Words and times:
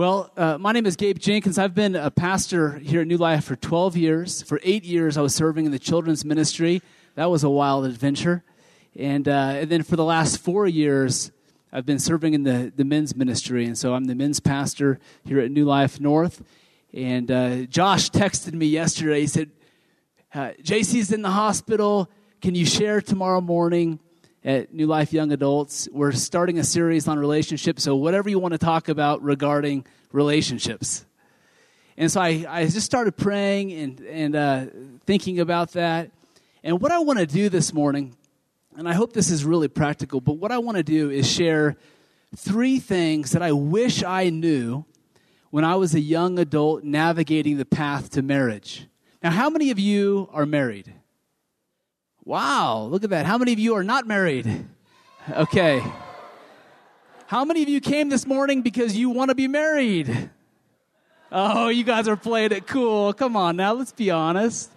Well, 0.00 0.30
uh, 0.34 0.56
my 0.56 0.72
name 0.72 0.86
is 0.86 0.96
Gabe 0.96 1.18
Jenkins. 1.18 1.58
I've 1.58 1.74
been 1.74 1.94
a 1.94 2.10
pastor 2.10 2.78
here 2.78 3.02
at 3.02 3.06
New 3.06 3.18
Life 3.18 3.44
for 3.44 3.54
12 3.54 3.98
years. 3.98 4.40
For 4.40 4.58
eight 4.62 4.82
years, 4.82 5.18
I 5.18 5.20
was 5.20 5.34
serving 5.34 5.66
in 5.66 5.72
the 5.72 5.78
children's 5.78 6.24
ministry. 6.24 6.80
That 7.16 7.26
was 7.26 7.44
a 7.44 7.50
wild 7.50 7.84
adventure. 7.84 8.42
And, 8.96 9.28
uh, 9.28 9.56
and 9.56 9.70
then 9.70 9.82
for 9.82 9.96
the 9.96 10.04
last 10.04 10.38
four 10.38 10.66
years, 10.66 11.30
I've 11.70 11.84
been 11.84 11.98
serving 11.98 12.32
in 12.32 12.44
the, 12.44 12.72
the 12.74 12.86
men's 12.86 13.14
ministry. 13.14 13.66
And 13.66 13.76
so 13.76 13.92
I'm 13.92 14.06
the 14.06 14.14
men's 14.14 14.40
pastor 14.40 14.98
here 15.26 15.38
at 15.38 15.50
New 15.50 15.66
Life 15.66 16.00
North. 16.00 16.42
And 16.94 17.30
uh, 17.30 17.56
Josh 17.66 18.08
texted 18.08 18.54
me 18.54 18.68
yesterday. 18.68 19.20
He 19.20 19.26
said, 19.26 19.50
uh, 20.32 20.52
JC's 20.62 21.12
in 21.12 21.20
the 21.20 21.30
hospital. 21.30 22.08
Can 22.40 22.54
you 22.54 22.64
share 22.64 23.02
tomorrow 23.02 23.42
morning 23.42 23.98
at 24.44 24.72
New 24.72 24.86
Life 24.86 25.12
Young 25.12 25.32
Adults? 25.32 25.88
We're 25.92 26.12
starting 26.12 26.58
a 26.58 26.64
series 26.64 27.08
on 27.08 27.18
relationships. 27.18 27.82
So, 27.82 27.96
whatever 27.96 28.28
you 28.28 28.38
want 28.38 28.52
to 28.52 28.58
talk 28.58 28.88
about 28.88 29.22
regarding 29.22 29.86
relationships. 30.12 31.04
And 31.96 32.10
so 32.10 32.20
I, 32.20 32.46
I 32.48 32.64
just 32.64 32.86
started 32.86 33.16
praying 33.16 33.72
and, 33.72 34.00
and 34.00 34.36
uh, 34.36 34.66
thinking 35.04 35.38
about 35.38 35.72
that. 35.72 36.10
And 36.64 36.80
what 36.80 36.92
I 36.92 36.98
want 37.00 37.18
to 37.18 37.26
do 37.26 37.50
this 37.50 37.74
morning 37.74 38.16
and 38.76 38.88
I 38.88 38.94
hope 38.94 39.12
this 39.12 39.30
is 39.30 39.44
really 39.44 39.68
practical, 39.68 40.20
but 40.20 40.34
what 40.34 40.52
I 40.52 40.58
want 40.58 40.76
to 40.76 40.82
do 40.82 41.10
is 41.10 41.30
share 41.30 41.76
three 42.36 42.78
things 42.78 43.32
that 43.32 43.42
I 43.42 43.52
wish 43.52 44.04
I 44.04 44.30
knew 44.30 44.84
when 45.50 45.64
I 45.64 45.74
was 45.74 45.94
a 45.94 46.00
young 46.00 46.38
adult 46.38 46.84
navigating 46.84 47.56
the 47.56 47.64
path 47.64 48.10
to 48.10 48.22
marriage. 48.22 48.86
Now, 49.22 49.30
how 49.30 49.50
many 49.50 49.70
of 49.70 49.78
you 49.78 50.28
are 50.32 50.46
married? 50.46 50.94
Wow, 52.24 52.88
look 52.90 53.04
at 53.04 53.10
that. 53.10 53.26
How 53.26 53.38
many 53.38 53.52
of 53.52 53.58
you 53.58 53.74
are 53.74 53.84
not 53.84 54.06
married? 54.06 54.66
Okay. 55.30 55.82
How 57.26 57.44
many 57.44 57.62
of 57.62 57.68
you 57.68 57.80
came 57.80 58.08
this 58.08 58.26
morning 58.26 58.62
because 58.62 58.96
you 58.96 59.10
want 59.10 59.28
to 59.30 59.34
be 59.34 59.48
married? 59.48 60.30
Oh, 61.32 61.68
you 61.68 61.84
guys 61.84 62.08
are 62.08 62.16
playing 62.16 62.52
it 62.52 62.66
cool. 62.66 63.12
Come 63.12 63.36
on 63.36 63.56
now, 63.56 63.72
let's 63.72 63.92
be 63.92 64.10
honest. 64.10 64.70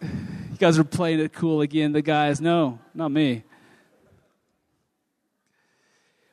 You 0.00 0.58
guys 0.58 0.78
are 0.78 0.84
playing 0.84 1.20
it 1.20 1.32
cool 1.32 1.60
again. 1.60 1.92
The 1.92 2.00
guys, 2.00 2.40
no, 2.40 2.78
not 2.94 3.10
me. 3.10 3.44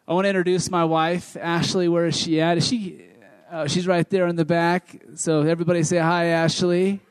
I 0.08 0.14
want 0.14 0.25
to 0.25 0.30
introduce 0.30 0.70
my 0.70 0.86
wife, 0.86 1.36
Ashley. 1.36 1.88
Where 1.88 2.05
is 2.05 2.17
she 2.17 2.39
at? 2.39 2.58
Is 2.58 2.67
she? 2.67 3.11
Oh, 3.53 3.67
she's 3.67 3.85
right 3.85 4.09
there 4.09 4.27
in 4.27 4.38
the 4.38 4.45
back. 4.45 5.03
So 5.16 5.41
everybody 5.41 5.83
say 5.83 5.97
hi, 5.97 6.27
Ashley. 6.27 7.02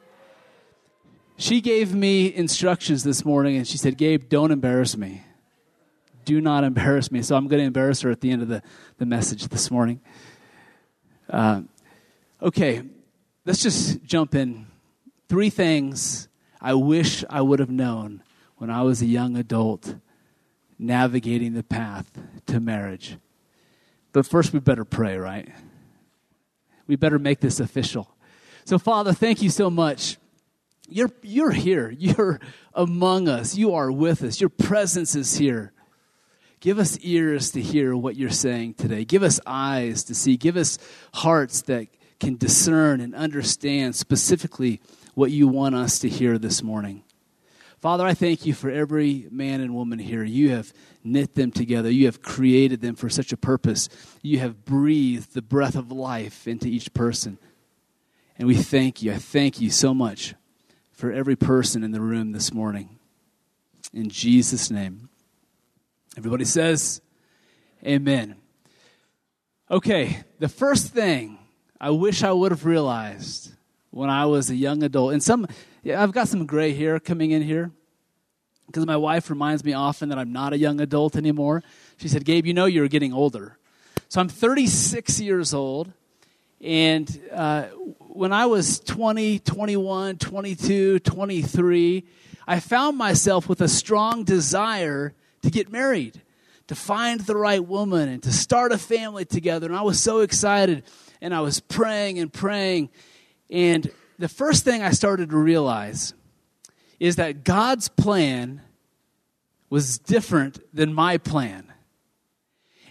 She 1.36 1.60
gave 1.60 1.94
me 1.94 2.34
instructions 2.34 3.04
this 3.04 3.26
morning, 3.26 3.58
and 3.58 3.68
she 3.68 3.76
said, 3.76 3.98
"Gabe, 3.98 4.26
don't 4.30 4.50
embarrass 4.50 4.96
me. 4.96 5.22
Do 6.24 6.40
not 6.40 6.64
embarrass 6.64 7.12
me." 7.12 7.20
So 7.20 7.36
I'm 7.36 7.46
going 7.46 7.60
to 7.60 7.66
embarrass 7.66 8.00
her 8.00 8.10
at 8.10 8.22
the 8.22 8.30
end 8.30 8.40
of 8.40 8.48
the, 8.48 8.62
the 8.96 9.04
message 9.04 9.48
this 9.48 9.70
morning. 9.70 10.00
Uh, 11.28 11.62
okay, 12.40 12.84
let's 13.44 13.62
just 13.62 14.02
jump 14.04 14.34
in. 14.34 14.66
Three 15.28 15.50
things 15.50 16.26
I 16.58 16.72
wish 16.72 17.22
I 17.28 17.42
would 17.42 17.58
have 17.58 17.70
known 17.70 18.22
when 18.56 18.70
I 18.70 18.80
was 18.80 19.02
a 19.02 19.06
young 19.06 19.36
adult 19.36 19.94
navigating 20.78 21.52
the 21.52 21.62
path 21.62 22.10
to 22.46 22.60
marriage. 22.60 23.18
But 24.12 24.26
first, 24.26 24.54
we 24.54 24.60
better 24.60 24.86
pray, 24.86 25.18
right? 25.18 25.46
We 26.90 26.96
better 26.96 27.20
make 27.20 27.38
this 27.38 27.60
official. 27.60 28.12
So, 28.64 28.76
Father, 28.76 29.12
thank 29.12 29.42
you 29.42 29.48
so 29.48 29.70
much. 29.70 30.16
You're, 30.88 31.12
you're 31.22 31.52
here. 31.52 31.88
You're 31.96 32.40
among 32.74 33.28
us. 33.28 33.54
You 33.54 33.74
are 33.74 33.92
with 33.92 34.24
us. 34.24 34.40
Your 34.40 34.50
presence 34.50 35.14
is 35.14 35.38
here. 35.38 35.72
Give 36.58 36.80
us 36.80 36.98
ears 36.98 37.52
to 37.52 37.62
hear 37.62 37.96
what 37.96 38.16
you're 38.16 38.28
saying 38.28 38.74
today. 38.74 39.04
Give 39.04 39.22
us 39.22 39.38
eyes 39.46 40.02
to 40.04 40.16
see. 40.16 40.36
Give 40.36 40.56
us 40.56 40.78
hearts 41.14 41.62
that 41.62 41.86
can 42.18 42.36
discern 42.36 43.00
and 43.00 43.14
understand 43.14 43.94
specifically 43.94 44.80
what 45.14 45.30
you 45.30 45.46
want 45.46 45.76
us 45.76 46.00
to 46.00 46.08
hear 46.08 46.38
this 46.38 46.60
morning. 46.60 47.04
Father, 47.80 48.04
I 48.04 48.12
thank 48.12 48.44
you 48.44 48.52
for 48.52 48.70
every 48.70 49.26
man 49.30 49.62
and 49.62 49.74
woman 49.74 49.98
here. 49.98 50.22
You 50.22 50.50
have 50.50 50.72
knit 51.02 51.34
them 51.34 51.50
together. 51.50 51.90
You 51.90 52.04
have 52.06 52.20
created 52.20 52.82
them 52.82 52.94
for 52.94 53.08
such 53.08 53.32
a 53.32 53.38
purpose. 53.38 53.88
You 54.20 54.38
have 54.40 54.66
breathed 54.66 55.32
the 55.32 55.40
breath 55.40 55.76
of 55.76 55.90
life 55.90 56.46
into 56.46 56.68
each 56.68 56.92
person. 56.92 57.38
And 58.36 58.46
we 58.46 58.54
thank 58.54 59.02
you. 59.02 59.12
I 59.12 59.16
thank 59.16 59.62
you 59.62 59.70
so 59.70 59.94
much 59.94 60.34
for 60.92 61.10
every 61.10 61.36
person 61.36 61.82
in 61.82 61.92
the 61.92 62.02
room 62.02 62.32
this 62.32 62.52
morning. 62.52 62.98
In 63.94 64.10
Jesus' 64.10 64.70
name. 64.70 65.08
Everybody 66.18 66.44
says, 66.44 67.00
Amen. 67.82 68.36
Okay, 69.70 70.22
the 70.38 70.48
first 70.48 70.88
thing 70.88 71.38
I 71.80 71.90
wish 71.90 72.22
I 72.22 72.32
would 72.32 72.52
have 72.52 72.66
realized 72.66 73.54
when 73.90 74.10
I 74.10 74.26
was 74.26 74.50
a 74.50 74.56
young 74.56 74.82
adult. 74.82 75.12
And 75.12 75.22
some, 75.22 75.46
I've 75.84 76.12
got 76.12 76.28
some 76.28 76.46
gray 76.46 76.74
hair 76.74 77.00
coming 77.00 77.30
in 77.30 77.42
here 77.42 77.70
because 78.66 78.86
my 78.86 78.96
wife 78.96 79.30
reminds 79.30 79.64
me 79.64 79.72
often 79.72 80.10
that 80.10 80.18
I'm 80.18 80.32
not 80.32 80.52
a 80.52 80.58
young 80.58 80.80
adult 80.80 81.16
anymore. 81.16 81.62
She 81.96 82.08
said, 82.08 82.24
Gabe, 82.24 82.46
you 82.46 82.54
know 82.54 82.66
you're 82.66 82.88
getting 82.88 83.12
older. 83.12 83.58
So 84.08 84.20
I'm 84.20 84.28
36 84.28 85.20
years 85.20 85.52
old. 85.52 85.92
And 86.60 87.20
uh, 87.32 87.64
when 87.98 88.32
I 88.32 88.46
was 88.46 88.80
20, 88.80 89.38
21, 89.40 90.18
22, 90.18 90.98
23, 90.98 92.06
I 92.46 92.60
found 92.60 92.98
myself 92.98 93.48
with 93.48 93.60
a 93.60 93.68
strong 93.68 94.24
desire 94.24 95.14
to 95.42 95.50
get 95.50 95.72
married, 95.72 96.20
to 96.66 96.74
find 96.74 97.20
the 97.20 97.36
right 97.36 97.64
woman, 97.64 98.08
and 98.08 98.22
to 98.24 98.32
start 98.32 98.72
a 98.72 98.78
family 98.78 99.24
together. 99.24 99.66
And 99.66 99.76
I 99.76 99.82
was 99.82 100.00
so 100.00 100.20
excited, 100.20 100.84
and 101.20 101.34
I 101.34 101.40
was 101.40 101.60
praying 101.60 102.18
and 102.18 102.32
praying. 102.32 102.90
And 103.50 103.90
the 104.18 104.28
first 104.28 104.64
thing 104.64 104.82
I 104.82 104.90
started 104.90 105.30
to 105.30 105.36
realize 105.36 106.14
is 106.98 107.16
that 107.16 107.44
God's 107.44 107.88
plan 107.88 108.60
was 109.70 109.98
different 109.98 110.58
than 110.74 110.92
my 110.92 111.18
plan. 111.18 111.72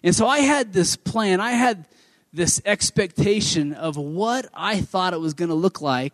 And 0.03 0.15
so 0.15 0.27
I 0.27 0.39
had 0.39 0.73
this 0.73 0.95
plan, 0.95 1.39
I 1.39 1.51
had 1.51 1.85
this 2.31 2.61
expectation 2.65 3.73
of 3.73 3.97
what 3.97 4.47
I 4.53 4.81
thought 4.81 5.13
it 5.13 5.19
was 5.19 5.33
going 5.33 5.49
to 5.49 5.55
look 5.55 5.81
like 5.81 6.13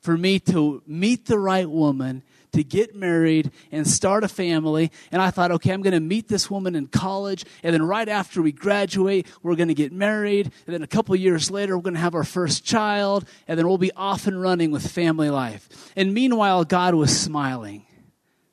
for 0.00 0.16
me 0.16 0.38
to 0.38 0.82
meet 0.86 1.26
the 1.26 1.38
right 1.38 1.68
woman 1.68 2.22
to 2.54 2.64
get 2.64 2.94
married 2.94 3.50
and 3.70 3.86
start 3.86 4.24
a 4.24 4.28
family. 4.28 4.90
And 5.12 5.20
I 5.20 5.30
thought, 5.30 5.50
okay, 5.52 5.72
I'm 5.72 5.82
going 5.82 5.92
to 5.92 6.00
meet 6.00 6.28
this 6.28 6.50
woman 6.50 6.74
in 6.74 6.86
college. 6.86 7.44
And 7.62 7.74
then 7.74 7.82
right 7.82 8.08
after 8.08 8.40
we 8.42 8.52
graduate, 8.52 9.26
we're 9.42 9.56
going 9.56 9.68
to 9.68 9.74
get 9.74 9.92
married. 9.92 10.50
And 10.66 10.74
then 10.74 10.82
a 10.82 10.86
couple 10.86 11.14
years 11.16 11.50
later, 11.50 11.76
we're 11.76 11.82
going 11.82 11.94
to 11.94 12.00
have 12.00 12.14
our 12.14 12.24
first 12.24 12.64
child. 12.64 13.26
And 13.46 13.58
then 13.58 13.68
we'll 13.68 13.78
be 13.78 13.92
off 13.92 14.26
and 14.26 14.40
running 14.40 14.70
with 14.70 14.90
family 14.90 15.30
life. 15.30 15.92
And 15.96 16.14
meanwhile, 16.14 16.64
God 16.64 16.94
was 16.94 17.18
smiling, 17.18 17.86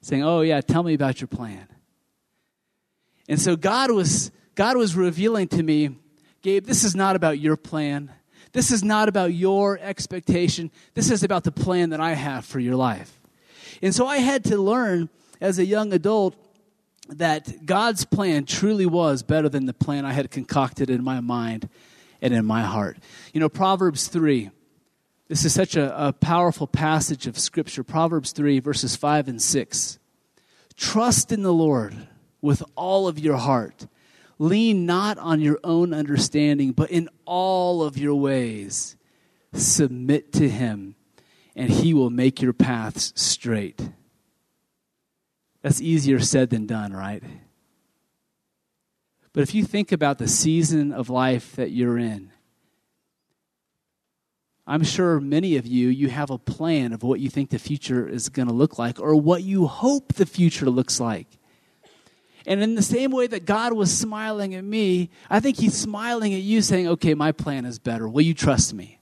saying, 0.01 0.23
oh, 0.23 0.41
yeah, 0.41 0.61
tell 0.61 0.83
me 0.83 0.93
about 0.93 1.21
your 1.21 1.27
plan. 1.27 1.67
And 3.27 3.39
so 3.39 3.55
God 3.55 3.91
was, 3.91 4.31
God 4.55 4.75
was 4.77 4.95
revealing 4.95 5.47
to 5.49 5.63
me, 5.63 5.95
Gabe, 6.41 6.65
this 6.65 6.83
is 6.83 6.95
not 6.95 7.15
about 7.15 7.39
your 7.39 7.55
plan. 7.55 8.11
This 8.51 8.71
is 8.71 8.83
not 8.83 9.07
about 9.07 9.33
your 9.33 9.79
expectation. 9.79 10.71
This 10.95 11.09
is 11.09 11.23
about 11.23 11.43
the 11.43 11.51
plan 11.51 11.91
that 11.91 12.01
I 12.01 12.13
have 12.13 12.43
for 12.43 12.59
your 12.59 12.75
life. 12.75 13.20
And 13.81 13.93
so 13.95 14.05
I 14.05 14.17
had 14.17 14.43
to 14.45 14.57
learn 14.57 15.09
as 15.39 15.57
a 15.57 15.65
young 15.65 15.91
adult 15.93 16.35
that 17.09 17.65
God's 17.65 18.05
plan 18.05 18.45
truly 18.45 18.85
was 18.85 19.23
better 19.23 19.49
than 19.49 19.65
the 19.65 19.73
plan 19.73 20.05
I 20.05 20.13
had 20.13 20.31
concocted 20.31 20.89
in 20.89 21.03
my 21.03 21.19
mind 21.19 21.67
and 22.21 22.33
in 22.33 22.45
my 22.45 22.61
heart. 22.61 22.97
You 23.33 23.39
know, 23.39 23.49
Proverbs 23.49 24.07
3, 24.07 24.51
this 25.27 25.43
is 25.43 25.53
such 25.53 25.75
a, 25.75 26.07
a, 26.07 26.13
powerful 26.13 26.67
passage 26.67 27.25
of 27.25 27.39
Scripture. 27.39 27.83
Proverbs 27.83 28.31
3, 28.31 28.59
verses 28.59 28.95
5 28.95 29.27
and 29.27 29.41
6. 29.41 29.99
Trust 30.75 31.31
in 31.31 31.41
the 31.41 31.53
Lord 31.53 31.95
with 32.41 32.63
all 32.75 33.07
of 33.07 33.19
your 33.19 33.37
heart. 33.37 33.87
Lean 34.39 34.85
not 34.85 35.17
on 35.17 35.39
your 35.41 35.59
own 35.63 35.93
understanding, 35.93 36.71
but 36.71 36.91
in 36.91 37.09
all 37.25 37.83
of 37.83 37.97
your 37.97 38.15
ways 38.15 38.95
submit 39.53 40.33
to 40.33 40.49
Him 40.49 40.95
and 41.55 41.69
he 41.69 41.93
will 41.93 42.09
make 42.09 42.41
your 42.41 42.53
paths 42.53 43.13
straight. 43.15 43.81
That's 45.61 45.81
easier 45.81 46.19
said 46.19 46.49
than 46.49 46.65
done, 46.65 46.93
right? 46.93 47.23
But 49.33 49.41
if 49.43 49.53
you 49.53 49.63
think 49.63 49.91
about 49.91 50.17
the 50.17 50.27
season 50.27 50.91
of 50.91 51.09
life 51.09 51.55
that 51.55 51.71
you're 51.71 51.97
in, 51.97 52.31
I'm 54.67 54.83
sure 54.83 55.19
many 55.19 55.57
of 55.57 55.65
you, 55.65 55.89
you 55.89 56.09
have 56.09 56.29
a 56.29 56.37
plan 56.37 56.93
of 56.93 57.03
what 57.03 57.19
you 57.19 57.29
think 57.29 57.49
the 57.49 57.59
future 57.59 58.07
is 58.07 58.29
going 58.29 58.47
to 58.47 58.53
look 58.53 58.79
like 58.79 58.99
or 58.99 59.15
what 59.15 59.43
you 59.43 59.67
hope 59.67 60.13
the 60.13 60.25
future 60.25 60.69
looks 60.69 60.99
like. 60.99 61.27
And 62.45 62.63
in 62.63 62.75
the 62.75 62.81
same 62.81 63.11
way 63.11 63.27
that 63.27 63.45
God 63.45 63.73
was 63.73 63.95
smiling 63.95 64.55
at 64.55 64.63
me, 64.63 65.09
I 65.29 65.39
think 65.39 65.57
He's 65.57 65.77
smiling 65.77 66.33
at 66.33 66.41
you 66.41 66.61
saying, 66.61 66.87
okay, 66.87 67.13
my 67.13 67.31
plan 67.31 67.65
is 67.65 67.79
better. 67.79 68.07
Will 68.07 68.21
you 68.21 68.33
trust 68.33 68.73
me? 68.73 69.00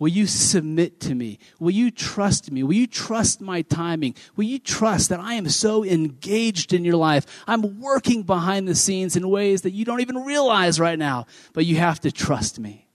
Will 0.00 0.08
you 0.08 0.26
submit 0.26 0.98
to 1.00 1.14
me? 1.14 1.38
Will 1.58 1.72
you 1.72 1.90
trust 1.90 2.50
me? 2.50 2.62
Will 2.62 2.72
you 2.72 2.86
trust 2.86 3.42
my 3.42 3.60
timing? 3.60 4.14
Will 4.34 4.44
you 4.44 4.58
trust 4.58 5.10
that 5.10 5.20
I 5.20 5.34
am 5.34 5.46
so 5.50 5.84
engaged 5.84 6.72
in 6.72 6.86
your 6.86 6.96
life? 6.96 7.26
I'm 7.46 7.80
working 7.80 8.22
behind 8.22 8.66
the 8.66 8.74
scenes 8.74 9.14
in 9.14 9.28
ways 9.28 9.60
that 9.60 9.72
you 9.72 9.84
don't 9.84 10.00
even 10.00 10.24
realize 10.24 10.80
right 10.80 10.98
now, 10.98 11.26
but 11.52 11.66
you 11.66 11.76
have 11.76 12.00
to 12.00 12.10
trust 12.10 12.58
me. 12.58 12.88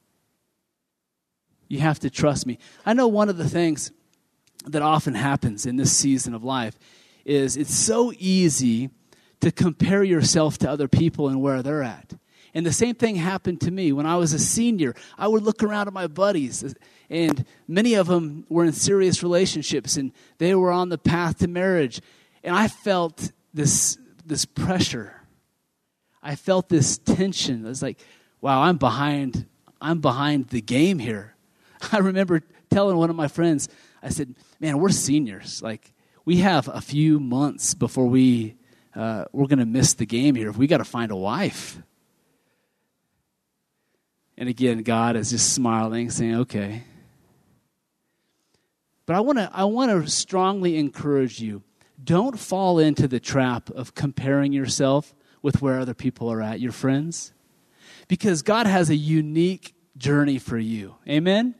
You 1.68 1.80
have 1.80 2.00
to 2.00 2.10
trust 2.10 2.48
me. 2.48 2.58
I 2.88 2.94
know 2.94 3.08
one 3.08 3.30
of 3.30 3.38
the 3.38 3.48
things 3.48 3.92
that 4.66 4.82
often 4.82 5.14
happens 5.14 5.68
in 5.68 5.76
this 5.76 5.96
season 5.96 6.34
of 6.34 6.44
life 6.44 6.76
is 7.24 7.56
it's 7.56 7.76
so 7.76 8.14
easy 8.18 8.90
to 9.42 9.52
compare 9.52 10.04
yourself 10.04 10.58
to 10.58 10.70
other 10.70 10.88
people 10.88 11.28
and 11.28 11.40
where 11.40 11.62
they're 11.62 11.84
at. 11.84 12.16
And 12.56 12.66
the 12.66 12.72
same 12.72 12.96
thing 12.96 13.18
happened 13.18 13.60
to 13.62 13.72
me 13.72 13.92
when 13.92 14.06
I 14.06 14.16
was 14.16 14.32
a 14.32 14.40
senior. 14.40 14.96
I 15.18 15.28
would 15.28 15.44
look 15.44 15.62
around 15.62 15.88
at 15.88 15.94
my 15.94 16.08
buddies, 16.08 16.74
and 17.10 17.46
many 17.68 17.96
of 17.96 18.08
them 18.08 18.46
were 18.48 18.64
in 18.64 18.72
serious 18.72 19.22
relationships, 19.22 19.98
and 19.98 20.14
they 20.38 20.56
were 20.56 20.72
on 20.72 20.88
the 20.88 20.98
path 20.98 21.40
to 21.40 21.50
marriage. 21.50 22.02
And 22.46 22.56
I 22.56 22.70
felt 22.70 23.34
this, 23.54 23.98
this 24.26 24.46
pressure. 24.46 25.22
I 26.24 26.36
felt 26.36 26.70
this 26.70 26.98
tension. 26.98 27.66
I 27.66 27.70
was 27.70 27.82
like, 27.82 28.00
wow, 28.40 28.62
I'm 28.62 28.78
behind, 28.78 29.48
I'm 29.82 30.00
behind 30.00 30.48
the 30.48 30.62
game 30.62 30.98
here. 30.98 31.36
I 31.92 31.98
remember 31.98 32.42
telling 32.70 32.96
one 32.96 33.10
of 33.10 33.18
my 33.18 33.28
friends, 33.28 33.68
I 34.02 34.10
said, 34.10 34.34
man, 34.62 34.80
we're 34.80 34.90
seniors. 34.90 35.62
Like, 35.62 35.92
we 36.24 36.38
have 36.38 36.70
a 36.70 36.80
few 36.80 37.20
months 37.20 37.74
before 37.74 38.08
we, 38.08 38.56
uh, 38.96 39.26
we're 39.34 39.48
going 39.48 39.60
to 39.60 39.66
miss 39.66 39.94
the 39.94 40.06
game 40.06 40.36
here. 40.36 40.50
If 40.50 40.58
we 40.58 40.68
got 40.68 40.78
to 40.78 40.86
find 40.86 41.12
a 41.12 41.18
wife. 41.18 41.82
And 44.38 44.50
again, 44.50 44.84
God 44.84 45.16
is 45.16 45.32
just 45.32 45.54
smiling, 45.54 46.10
saying, 46.10 46.36
okay. 46.36 46.84
But 49.06 49.16
I 49.16 49.20
want 49.20 49.38
to 49.38 49.50
I 49.54 49.66
want 49.66 49.92
to 49.92 50.10
strongly 50.10 50.78
encourage 50.78 51.40
you. 51.40 51.64
Don't 52.04 52.38
fall 52.38 52.80
into 52.80 53.08
the 53.08 53.20
trap 53.20 53.70
of 53.70 53.96
comparing 53.96 54.52
yourself 54.52 55.16
with 55.42 55.62
where 55.62 55.80
other 55.80 55.94
people 55.94 56.32
are 56.32 56.42
at, 56.42 56.60
your 56.60 56.72
friends. 56.72 57.32
Because 58.08 58.42
God 58.42 58.68
has 58.68 58.90
a 58.90 58.96
unique 58.96 59.74
journey 59.98 60.40
for 60.40 60.58
you. 60.58 60.96
Amen. 61.08 61.56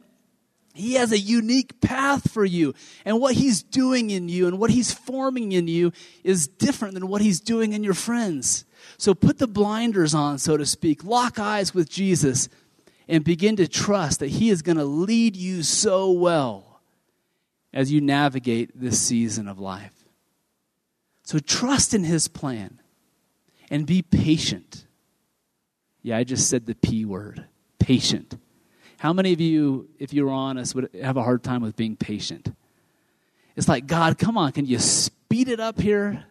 He 0.74 0.94
has 0.94 1.10
a 1.10 1.18
unique 1.18 1.80
path 1.80 2.30
for 2.30 2.44
you. 2.44 2.74
And 3.04 3.18
what 3.18 3.34
He's 3.34 3.62
doing 3.62 4.10
in 4.10 4.28
you 4.28 4.46
and 4.46 4.58
what 4.58 4.70
He's 4.70 4.92
forming 4.92 5.52
in 5.52 5.68
you 5.68 5.92
is 6.22 6.46
different 6.46 6.94
than 6.94 7.08
what 7.08 7.22
He's 7.22 7.40
doing 7.40 7.72
in 7.72 7.82
your 7.82 7.94
friends. 7.94 8.64
So 8.98 9.14
put 9.14 9.38
the 9.38 9.46
blinders 9.46 10.14
on, 10.14 10.38
so 10.38 10.56
to 10.56 10.66
speak. 10.66 11.02
Lock 11.02 11.38
eyes 11.38 11.72
with 11.72 11.88
Jesus 11.88 12.48
and 13.08 13.24
begin 13.24 13.56
to 13.56 13.68
trust 13.68 14.20
that 14.20 14.28
He 14.28 14.50
is 14.50 14.62
going 14.62 14.78
to 14.78 14.84
lead 14.84 15.36
you 15.36 15.62
so 15.62 16.10
well 16.10 16.80
as 17.72 17.92
you 17.92 18.00
navigate 18.00 18.78
this 18.78 19.00
season 19.00 19.48
of 19.48 19.58
life. 19.58 20.04
So 21.22 21.38
trust 21.38 21.94
in 21.94 22.04
His 22.04 22.28
plan 22.28 22.80
and 23.70 23.86
be 23.86 24.02
patient. 24.02 24.86
Yeah, 26.02 26.16
I 26.16 26.24
just 26.24 26.48
said 26.48 26.66
the 26.66 26.74
P 26.74 27.04
word 27.04 27.46
patient. 27.78 28.38
How 28.98 29.12
many 29.12 29.32
of 29.32 29.40
you, 29.40 29.88
if 29.98 30.12
you 30.12 30.24
were 30.24 30.32
honest, 30.32 30.74
would 30.74 30.90
have 31.02 31.16
a 31.16 31.22
hard 31.22 31.42
time 31.42 31.62
with 31.62 31.76
being 31.76 31.96
patient? 31.96 32.54
It's 33.56 33.68
like, 33.68 33.86
God, 33.86 34.18
come 34.18 34.38
on, 34.38 34.52
can 34.52 34.66
you 34.66 34.78
speed 34.78 35.48
it 35.48 35.60
up 35.60 35.80
here? 35.80 36.24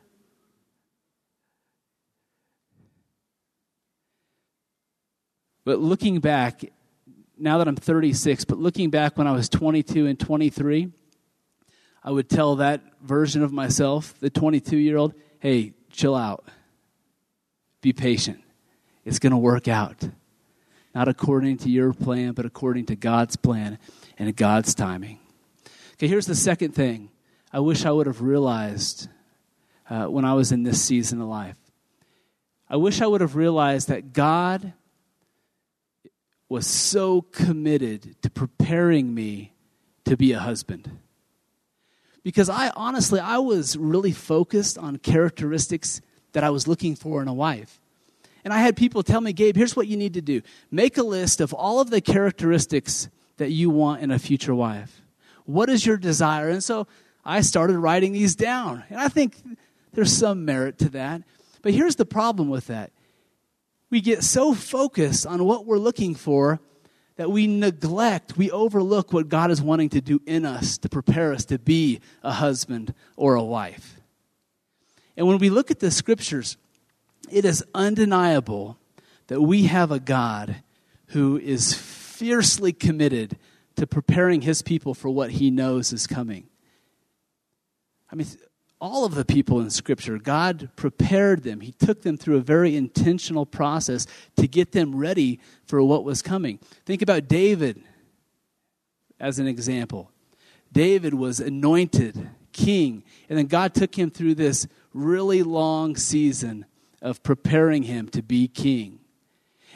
But 5.65 5.79
looking 5.79 6.19
back, 6.19 6.63
now 7.37 7.57
that 7.57 7.67
I'm 7.67 7.75
36, 7.75 8.45
but 8.45 8.59
looking 8.59 8.91
back 8.91 9.17
when 9.17 9.27
I 9.27 9.31
was 9.31 9.49
22 9.49 10.05
and 10.05 10.17
23, 10.17 10.91
I 12.03 12.11
would 12.11 12.29
tell 12.29 12.57
that 12.57 12.81
version 13.01 13.41
of 13.41 13.51
myself, 13.51 14.17
the 14.19 14.29
22 14.29 14.77
year 14.77 14.95
old, 14.95 15.15
hey, 15.39 15.73
chill 15.89 16.15
out. 16.15 16.45
Be 17.81 17.93
patient. 17.93 18.41
It's 19.03 19.19
going 19.19 19.31
to 19.31 19.37
work 19.37 19.67
out. 19.67 20.07
Not 20.93 21.07
according 21.07 21.57
to 21.57 21.69
your 21.69 21.93
plan, 21.93 22.33
but 22.33 22.45
according 22.45 22.85
to 22.85 22.95
God's 22.95 23.35
plan 23.35 23.79
and 24.17 24.33
God's 24.35 24.75
timing. 24.75 25.19
Okay, 25.93 26.07
here's 26.07 26.27
the 26.27 26.35
second 26.35 26.73
thing 26.73 27.09
I 27.51 27.59
wish 27.59 27.85
I 27.85 27.91
would 27.91 28.05
have 28.05 28.21
realized 28.21 29.09
uh, 29.89 30.05
when 30.05 30.25
I 30.25 30.33
was 30.33 30.51
in 30.51 30.63
this 30.63 30.81
season 30.81 31.21
of 31.21 31.27
life. 31.27 31.57
I 32.69 32.77
wish 32.77 33.01
I 33.01 33.07
would 33.07 33.21
have 33.21 33.35
realized 33.35 33.87
that 33.89 34.13
God 34.13 34.73
was 36.49 36.67
so 36.67 37.21
committed 37.21 38.21
to 38.21 38.29
preparing 38.29 39.13
me 39.13 39.53
to 40.05 40.15
be 40.15 40.31
a 40.31 40.39
husband. 40.39 40.99
Because 42.23 42.49
I 42.49 42.71
honestly, 42.75 43.19
I 43.19 43.37
was 43.37 43.77
really 43.77 44.11
focused 44.11 44.77
on 44.77 44.97
characteristics 44.97 46.01
that 46.33 46.43
I 46.43 46.49
was 46.49 46.67
looking 46.67 46.95
for 46.95 47.21
in 47.21 47.27
a 47.27 47.33
wife. 47.33 47.79
And 48.43 48.53
I 48.53 48.59
had 48.59 48.75
people 48.75 49.01
tell 49.01 49.21
me, 49.21 49.33
Gabe, 49.33 49.55
here's 49.55 49.75
what 49.75 49.87
you 49.87 49.97
need 49.97 50.13
to 50.13 50.21
do 50.21 50.41
make 50.71 50.97
a 50.97 51.03
list 51.03 51.41
of 51.41 51.53
all 51.53 51.79
of 51.79 51.89
the 51.89 52.01
characteristics 52.01 53.09
that 53.37 53.51
you 53.51 53.69
want 53.69 54.01
in 54.01 54.11
a 54.11 54.19
future 54.19 54.55
wife. 54.55 55.01
What 55.45 55.69
is 55.69 55.85
your 55.85 55.97
desire? 55.97 56.49
And 56.49 56.63
so 56.63 56.87
I 57.23 57.41
started 57.41 57.77
writing 57.77 58.13
these 58.13 58.35
down. 58.35 58.83
And 58.89 58.99
I 58.99 59.07
think 59.07 59.35
there's 59.93 60.11
some 60.11 60.45
merit 60.45 60.77
to 60.79 60.89
that. 60.89 61.23
But 61.61 61.73
here's 61.73 61.95
the 61.95 62.05
problem 62.05 62.49
with 62.49 62.67
that 62.67 62.91
we 63.89 64.01
get 64.01 64.23
so 64.23 64.53
focused 64.53 65.25
on 65.25 65.45
what 65.45 65.65
we're 65.65 65.77
looking 65.77 66.15
for 66.15 66.59
that 67.17 67.31
we 67.31 67.47
neglect, 67.47 68.37
we 68.37 68.51
overlook 68.51 69.13
what 69.13 69.29
God 69.29 69.51
is 69.51 69.61
wanting 69.61 69.89
to 69.89 70.01
do 70.01 70.21
in 70.25 70.45
us 70.45 70.77
to 70.79 70.89
prepare 70.89 71.31
us 71.33 71.45
to 71.45 71.57
be 71.57 72.01
a 72.23 72.33
husband 72.33 72.93
or 73.15 73.35
a 73.35 73.43
wife. 73.43 74.01
And 75.15 75.27
when 75.27 75.37
we 75.37 75.49
look 75.49 75.71
at 75.71 75.79
the 75.79 75.91
scriptures, 75.91 76.57
it 77.31 77.45
is 77.45 77.63
undeniable 77.73 78.77
that 79.27 79.41
we 79.41 79.63
have 79.63 79.91
a 79.91 79.99
God 79.99 80.57
who 81.07 81.37
is 81.37 81.73
fiercely 81.73 82.73
committed 82.73 83.37
to 83.77 83.87
preparing 83.87 84.41
his 84.41 84.61
people 84.61 84.93
for 84.93 85.09
what 85.09 85.31
he 85.31 85.51
knows 85.51 85.93
is 85.93 86.07
coming. 86.07 86.47
I 88.11 88.15
mean, 88.15 88.27
all 88.85 89.03
of 89.03 89.15
the 89.15 89.25
people 89.25 89.59
in 89.59 89.71
Scripture, 89.71 90.19
God 90.19 90.69
prepared 90.75 91.41
them. 91.41 91.61
He 91.61 91.71
took 91.71 92.03
them 92.03 92.17
through 92.17 92.37
a 92.37 92.41
very 92.41 92.75
intentional 92.75 93.43
process 93.43 94.05
to 94.37 94.47
get 94.47 94.73
them 94.73 94.95
ready 94.95 95.39
for 95.65 95.81
what 95.81 96.03
was 96.03 96.21
coming. 96.21 96.59
Think 96.85 97.01
about 97.01 97.27
David 97.27 97.81
as 99.19 99.39
an 99.39 99.47
example. 99.47 100.11
David 100.71 101.15
was 101.15 101.39
anointed 101.39 102.29
king, 102.51 103.03
and 103.27 103.39
then 103.39 103.47
God 103.47 103.73
took 103.73 103.97
him 103.97 104.11
through 104.11 104.35
this 104.35 104.67
really 104.93 105.41
long 105.41 105.95
season 105.95 106.65
of 107.01 107.23
preparing 107.23 107.81
him 107.81 108.07
to 108.09 108.21
be 108.21 108.47
king. 108.47 108.99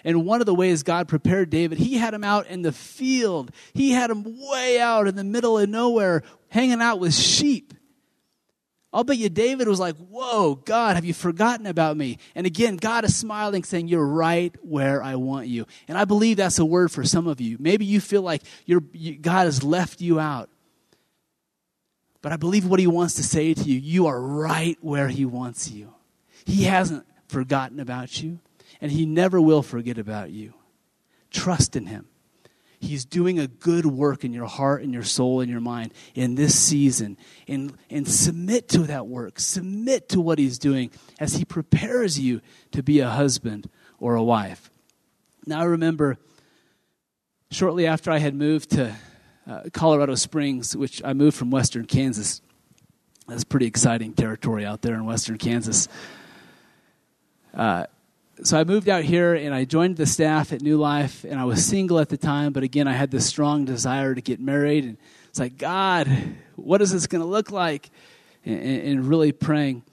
And 0.03 0.23
one 0.23 0.39
of 0.39 0.45
the 0.45 0.53
ways 0.53 0.83
God 0.83 1.07
prepared 1.07 1.49
David, 1.49 1.79
he 1.79 1.97
had 1.97 2.13
him 2.13 2.23
out 2.23 2.45
in 2.45 2.61
the 2.61 2.71
field. 2.71 3.51
He 3.73 3.89
had 3.89 4.11
him 4.11 4.23
way 4.51 4.79
out 4.79 5.07
in 5.07 5.15
the 5.15 5.23
middle 5.23 5.57
of 5.57 5.67
nowhere, 5.67 6.21
hanging 6.49 6.79
out 6.79 6.99
with 6.99 7.15
sheep. 7.15 7.73
I'll 8.91 9.03
bet 9.03 9.17
you 9.17 9.29
David 9.29 9.67
was 9.67 9.79
like, 9.79 9.95
Whoa, 9.97 10.55
God, 10.55 10.95
have 10.95 11.05
you 11.05 11.13
forgotten 11.13 11.67
about 11.67 11.95
me? 11.95 12.17
And 12.33 12.47
again, 12.47 12.77
God 12.77 13.05
is 13.05 13.15
smiling, 13.15 13.63
saying, 13.63 13.87
You're 13.87 14.05
right 14.05 14.55
where 14.61 15.03
I 15.03 15.15
want 15.15 15.47
you. 15.47 15.65
And 15.87 15.97
I 15.97 16.05
believe 16.05 16.37
that's 16.37 16.59
a 16.59 16.65
word 16.65 16.91
for 16.91 17.03
some 17.03 17.27
of 17.27 17.39
you. 17.39 17.57
Maybe 17.59 17.85
you 17.85 18.01
feel 18.01 18.23
like 18.23 18.41
you, 18.65 18.81
God 18.81 19.45
has 19.45 19.63
left 19.63 20.01
you 20.01 20.19
out. 20.19 20.49
But 22.21 22.33
I 22.33 22.37
believe 22.37 22.65
what 22.65 22.79
he 22.79 22.87
wants 22.87 23.13
to 23.15 23.23
say 23.23 23.53
to 23.53 23.63
you, 23.63 23.79
you 23.79 24.07
are 24.07 24.19
right 24.19 24.77
where 24.81 25.07
he 25.07 25.23
wants 25.23 25.71
you. 25.71 25.93
He 26.45 26.63
hasn't 26.63 27.05
forgotten 27.27 27.79
about 27.79 28.21
you, 28.21 28.39
and 28.81 28.91
he 28.91 29.05
never 29.05 29.39
will 29.39 29.61
forget 29.61 29.97
about 29.97 30.31
you. 30.31 30.53
Trust 31.31 31.75
in 31.75 31.85
him. 31.85 32.08
He's 32.79 33.03
doing 33.03 33.39
a 33.39 33.47
good 33.47 33.85
work 33.85 34.23
in 34.23 34.31
your 34.31 34.45
heart 34.45 34.83
and 34.83 34.93
your 34.93 35.03
soul 35.03 35.41
and 35.41 35.51
your 35.51 35.59
mind 35.59 35.93
in 36.15 36.35
this 36.35 36.57
season. 36.57 37.17
And, 37.47 37.73
and 37.89 38.07
submit 38.07 38.69
to 38.69 38.79
that 38.83 39.07
work. 39.07 39.39
Submit 39.39 40.09
to 40.09 40.21
what 40.21 40.39
He's 40.39 40.57
doing 40.57 40.91
as 41.19 41.33
He 41.33 41.43
prepares 41.43 42.17
you 42.17 42.41
to 42.71 42.81
be 42.81 42.99
a 42.99 43.09
husband 43.09 43.69
or 43.99 44.15
a 44.15 44.23
wife. 44.23 44.71
Now, 45.45 45.59
I 45.59 45.65
remember 45.65 46.17
shortly 47.51 47.85
after 47.85 48.11
I 48.11 48.19
had 48.19 48.33
moved 48.33 48.71
to 48.71 48.95
uh, 49.47 49.63
Colorado 49.73 50.15
Springs, 50.15 50.75
which 50.75 51.01
I 51.03 51.13
moved 51.13 51.35
from 51.35 51.51
Western 51.51 51.85
Kansas. 51.85 52.41
That's 53.27 53.43
pretty 53.43 53.65
exciting 53.65 54.13
territory 54.13 54.65
out 54.65 54.81
there 54.81 54.95
in 54.95 55.05
Western 55.05 55.37
Kansas. 55.37 55.87
Uh, 57.53 57.85
so 58.43 58.57
I 58.57 58.63
moved 58.63 58.87
out 58.89 59.03
here 59.03 59.33
and 59.33 59.53
I 59.53 59.65
joined 59.65 59.97
the 59.97 60.05
staff 60.05 60.53
at 60.53 60.61
New 60.61 60.77
Life, 60.77 61.23
and 61.23 61.39
I 61.39 61.45
was 61.45 61.65
single 61.65 61.99
at 61.99 62.09
the 62.09 62.17
time, 62.17 62.53
but 62.53 62.63
again, 62.63 62.87
I 62.87 62.93
had 62.93 63.11
this 63.11 63.25
strong 63.25 63.65
desire 63.65 64.15
to 64.15 64.21
get 64.21 64.39
married. 64.39 64.85
And 64.85 64.97
it's 65.29 65.39
like, 65.39 65.57
God, 65.57 66.07
what 66.55 66.81
is 66.81 66.91
this 66.91 67.07
going 67.07 67.21
to 67.21 67.27
look 67.27 67.51
like? 67.51 67.89
And, 68.45 68.61
and 68.61 69.05
really 69.05 69.31
praying. 69.31 69.83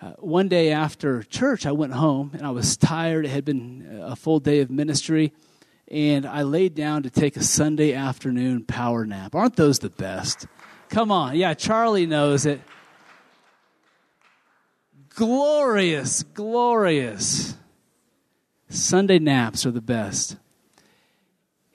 Uh, 0.00 0.12
one 0.18 0.48
day 0.48 0.72
after 0.72 1.22
church, 1.24 1.66
I 1.66 1.72
went 1.72 1.92
home 1.92 2.30
and 2.32 2.46
I 2.46 2.50
was 2.50 2.76
tired. 2.76 3.26
It 3.26 3.30
had 3.30 3.44
been 3.44 4.00
a 4.02 4.16
full 4.16 4.40
day 4.40 4.60
of 4.60 4.70
ministry. 4.70 5.32
and 5.88 6.26
I 6.26 6.42
laid 6.42 6.74
down 6.74 7.02
to 7.02 7.10
take 7.10 7.36
a 7.36 7.42
Sunday 7.42 7.92
afternoon 7.92 8.64
power 8.64 9.06
nap. 9.06 9.34
Aren't 9.34 9.56
those 9.56 9.78
the 9.78 9.90
best? 9.90 10.46
Come 10.88 11.10
on. 11.10 11.36
Yeah, 11.36 11.54
Charlie 11.54 12.06
knows 12.06 12.46
it. 12.46 12.60
Glorious, 15.10 16.22
glorious. 16.22 17.54
Sunday 18.74 19.18
naps 19.18 19.64
are 19.66 19.70
the 19.70 19.80
best. 19.80 20.36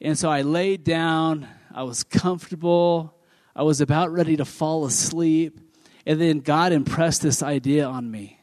And 0.01 0.17
so 0.17 0.29
I 0.29 0.41
laid 0.41 0.83
down, 0.83 1.47
I 1.73 1.83
was 1.83 2.03
comfortable, 2.03 3.15
I 3.55 3.63
was 3.63 3.81
about 3.81 4.11
ready 4.11 4.37
to 4.37 4.45
fall 4.45 4.85
asleep, 4.85 5.59
and 6.05 6.19
then 6.19 6.39
God 6.39 6.71
impressed 6.71 7.21
this 7.21 7.43
idea 7.43 7.85
on 7.85 8.09
me. 8.09 8.39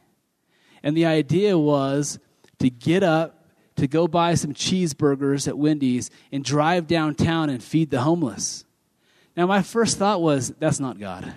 And 0.82 0.96
the 0.96 1.06
idea 1.06 1.58
was 1.58 2.18
to 2.58 2.70
get 2.70 3.02
up, 3.02 3.46
to 3.76 3.86
go 3.86 4.08
buy 4.08 4.34
some 4.34 4.54
cheeseburgers 4.54 5.48
at 5.48 5.58
Wendy's, 5.58 6.10
and 6.32 6.44
drive 6.44 6.86
downtown 6.86 7.50
and 7.50 7.62
feed 7.62 7.90
the 7.90 8.00
homeless. 8.00 8.64
Now, 9.36 9.46
my 9.46 9.62
first 9.62 9.98
thought 9.98 10.22
was, 10.22 10.54
that's 10.58 10.80
not 10.80 10.98
God. 10.98 11.32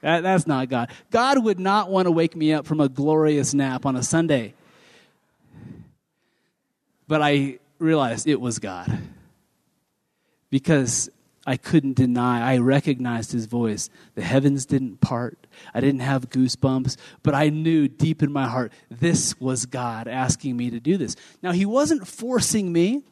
That, 0.00 0.22
that's 0.22 0.46
not 0.46 0.68
God. 0.68 0.90
God 1.10 1.42
would 1.44 1.60
not 1.60 1.90
want 1.90 2.06
to 2.06 2.12
wake 2.12 2.36
me 2.36 2.52
up 2.52 2.66
from 2.66 2.80
a 2.80 2.88
glorious 2.88 3.54
nap 3.54 3.86
on 3.86 3.96
a 3.96 4.02
Sunday. 4.02 4.54
But 7.12 7.20
I 7.20 7.58
realized 7.78 8.26
it 8.26 8.40
was 8.40 8.58
God. 8.58 8.90
Because 10.48 11.10
I 11.46 11.58
couldn't 11.58 11.92
deny, 11.92 12.54
I 12.54 12.56
recognized 12.56 13.32
his 13.32 13.44
voice. 13.44 13.90
The 14.14 14.22
heavens 14.22 14.64
didn't 14.64 15.02
part. 15.02 15.46
I 15.74 15.82
didn't 15.82 16.00
have 16.00 16.30
goosebumps, 16.30 16.96
but 17.22 17.34
I 17.34 17.50
knew 17.50 17.86
deep 17.86 18.22
in 18.22 18.32
my 18.32 18.48
heart 18.48 18.72
this 18.90 19.38
was 19.38 19.66
God 19.66 20.08
asking 20.08 20.56
me 20.56 20.70
to 20.70 20.80
do 20.80 20.96
this. 20.96 21.14
Now, 21.42 21.52
he 21.52 21.66
wasn't 21.66 22.08
forcing 22.08 22.72
me, 22.72 23.02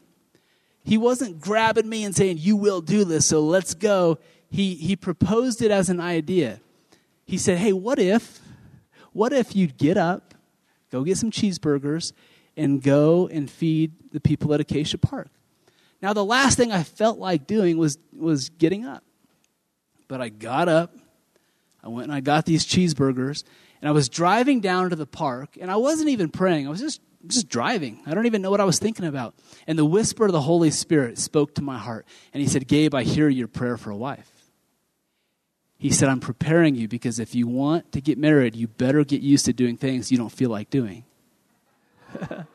he 0.82 0.96
wasn't 0.96 1.38
grabbing 1.38 1.86
me 1.86 2.02
and 2.04 2.16
saying, 2.16 2.38
You 2.38 2.56
will 2.56 2.80
do 2.80 3.04
this, 3.04 3.26
so 3.26 3.42
let's 3.42 3.74
go. 3.74 4.18
He, 4.48 4.76
he 4.76 4.96
proposed 4.96 5.60
it 5.60 5.70
as 5.70 5.90
an 5.90 6.00
idea. 6.00 6.60
He 7.26 7.36
said, 7.36 7.58
Hey, 7.58 7.74
what 7.74 7.98
if, 7.98 8.40
what 9.12 9.34
if 9.34 9.54
you'd 9.54 9.76
get 9.76 9.98
up, 9.98 10.32
go 10.90 11.04
get 11.04 11.18
some 11.18 11.30
cheeseburgers, 11.30 12.14
and 12.56 12.82
go 12.82 13.28
and 13.28 13.50
feed 13.50 13.92
the 14.12 14.20
people 14.20 14.52
at 14.54 14.60
Acacia 14.60 14.98
Park? 14.98 15.28
Now, 16.02 16.12
the 16.12 16.24
last 16.24 16.56
thing 16.56 16.72
I 16.72 16.82
felt 16.82 17.18
like 17.18 17.46
doing 17.46 17.76
was, 17.76 17.98
was 18.16 18.48
getting 18.50 18.84
up. 18.86 19.04
But 20.08 20.20
I 20.20 20.28
got 20.28 20.68
up, 20.68 20.94
I 21.84 21.88
went 21.88 22.04
and 22.04 22.12
I 22.14 22.20
got 22.20 22.46
these 22.46 22.66
cheeseburgers, 22.66 23.44
and 23.80 23.88
I 23.88 23.92
was 23.92 24.08
driving 24.08 24.60
down 24.60 24.90
to 24.90 24.96
the 24.96 25.06
park, 25.06 25.56
and 25.60 25.70
I 25.70 25.76
wasn't 25.76 26.08
even 26.08 26.28
praying. 26.28 26.66
I 26.66 26.70
was 26.70 26.80
just, 26.80 27.00
just 27.26 27.48
driving. 27.48 28.00
I 28.06 28.14
don't 28.14 28.26
even 28.26 28.42
know 28.42 28.50
what 28.50 28.60
I 28.60 28.64
was 28.64 28.78
thinking 28.78 29.06
about. 29.06 29.34
And 29.66 29.78
the 29.78 29.84
whisper 29.84 30.26
of 30.26 30.32
the 30.32 30.40
Holy 30.40 30.70
Spirit 30.70 31.18
spoke 31.18 31.54
to 31.54 31.62
my 31.62 31.78
heart, 31.78 32.06
and 32.32 32.42
He 32.42 32.48
said, 32.48 32.66
Gabe, 32.66 32.94
I 32.94 33.04
hear 33.04 33.28
your 33.28 33.48
prayer 33.48 33.76
for 33.76 33.90
a 33.90 33.96
wife. 33.96 34.30
He 35.78 35.90
said, 35.90 36.10
I'm 36.10 36.20
preparing 36.20 36.74
you 36.74 36.88
because 36.88 37.18
if 37.18 37.34
you 37.34 37.46
want 37.46 37.92
to 37.92 38.02
get 38.02 38.18
married, 38.18 38.54
you 38.54 38.68
better 38.68 39.02
get 39.02 39.22
used 39.22 39.46
to 39.46 39.54
doing 39.54 39.78
things 39.78 40.12
you 40.12 40.18
don't 40.18 40.28
feel 40.28 40.50
like 40.50 40.68
doing. 40.68 41.04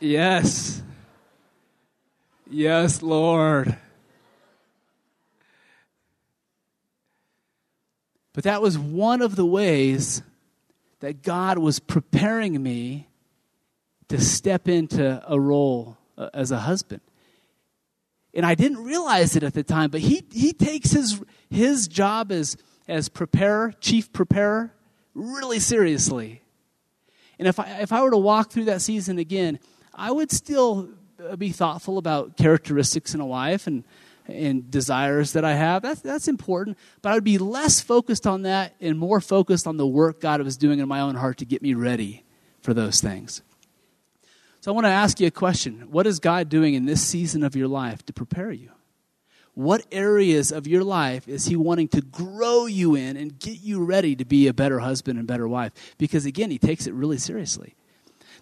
yes. 0.00 0.82
Yes, 2.48 3.02
Lord. 3.02 3.76
But 8.32 8.44
that 8.44 8.60
was 8.60 8.78
one 8.78 9.22
of 9.22 9.34
the 9.34 9.46
ways 9.46 10.22
that 11.00 11.22
God 11.22 11.58
was 11.58 11.78
preparing 11.78 12.62
me 12.62 13.08
to 14.08 14.20
step 14.20 14.68
into 14.68 15.22
a 15.26 15.40
role 15.40 15.96
uh, 16.16 16.28
as 16.34 16.50
a 16.50 16.58
husband. 16.58 17.00
And 18.34 18.44
I 18.44 18.54
didn't 18.54 18.84
realize 18.84 19.34
it 19.36 19.42
at 19.42 19.54
the 19.54 19.62
time, 19.62 19.90
but 19.90 20.02
he, 20.02 20.24
he 20.30 20.52
takes 20.52 20.90
his, 20.90 21.20
his 21.48 21.88
job 21.88 22.30
as, 22.30 22.56
as 22.86 23.08
preparer, 23.08 23.72
chief 23.80 24.12
preparer, 24.12 24.74
really 25.14 25.58
seriously. 25.58 26.42
And 27.38 27.46
if 27.48 27.58
I, 27.60 27.80
if 27.80 27.92
I 27.92 28.02
were 28.02 28.10
to 28.10 28.16
walk 28.16 28.50
through 28.50 28.64
that 28.66 28.82
season 28.82 29.18
again, 29.18 29.58
I 29.94 30.10
would 30.10 30.30
still 30.30 30.88
uh, 31.22 31.36
be 31.36 31.50
thoughtful 31.50 31.98
about 31.98 32.36
characteristics 32.36 33.14
in 33.14 33.20
a 33.20 33.26
wife 33.26 33.66
and 33.66 33.84
and 34.28 34.70
desires 34.70 35.34
that 35.34 35.44
I 35.44 35.54
have. 35.54 35.82
That's 35.82 36.00
that's 36.00 36.28
important. 36.28 36.78
But 37.02 37.10
I 37.10 37.14
would 37.14 37.24
be 37.24 37.38
less 37.38 37.80
focused 37.80 38.26
on 38.26 38.42
that 38.42 38.74
and 38.80 38.98
more 38.98 39.20
focused 39.20 39.66
on 39.66 39.76
the 39.76 39.86
work 39.86 40.20
God 40.20 40.40
was 40.42 40.56
doing 40.56 40.78
in 40.78 40.88
my 40.88 41.00
own 41.00 41.14
heart 41.14 41.38
to 41.38 41.44
get 41.44 41.62
me 41.62 41.74
ready 41.74 42.24
for 42.60 42.74
those 42.74 43.00
things. 43.00 43.42
So 44.60 44.72
I 44.72 44.74
want 44.74 44.86
to 44.86 44.90
ask 44.90 45.20
you 45.20 45.28
a 45.28 45.30
question. 45.30 45.92
What 45.92 46.06
is 46.06 46.18
God 46.18 46.48
doing 46.48 46.74
in 46.74 46.86
this 46.86 47.00
season 47.00 47.44
of 47.44 47.54
your 47.54 47.68
life 47.68 48.04
to 48.06 48.12
prepare 48.12 48.50
you? 48.50 48.70
What 49.56 49.86
areas 49.90 50.52
of 50.52 50.66
your 50.66 50.84
life 50.84 51.26
is 51.26 51.46
He 51.46 51.56
wanting 51.56 51.88
to 51.88 52.02
grow 52.02 52.66
you 52.66 52.94
in 52.94 53.16
and 53.16 53.38
get 53.38 53.60
you 53.60 53.82
ready 53.82 54.14
to 54.14 54.26
be 54.26 54.48
a 54.48 54.52
better 54.52 54.80
husband 54.80 55.18
and 55.18 55.26
better 55.26 55.48
wife? 55.48 55.72
Because 55.96 56.26
again, 56.26 56.50
He 56.50 56.58
takes 56.58 56.86
it 56.86 56.92
really 56.92 57.16
seriously 57.16 57.74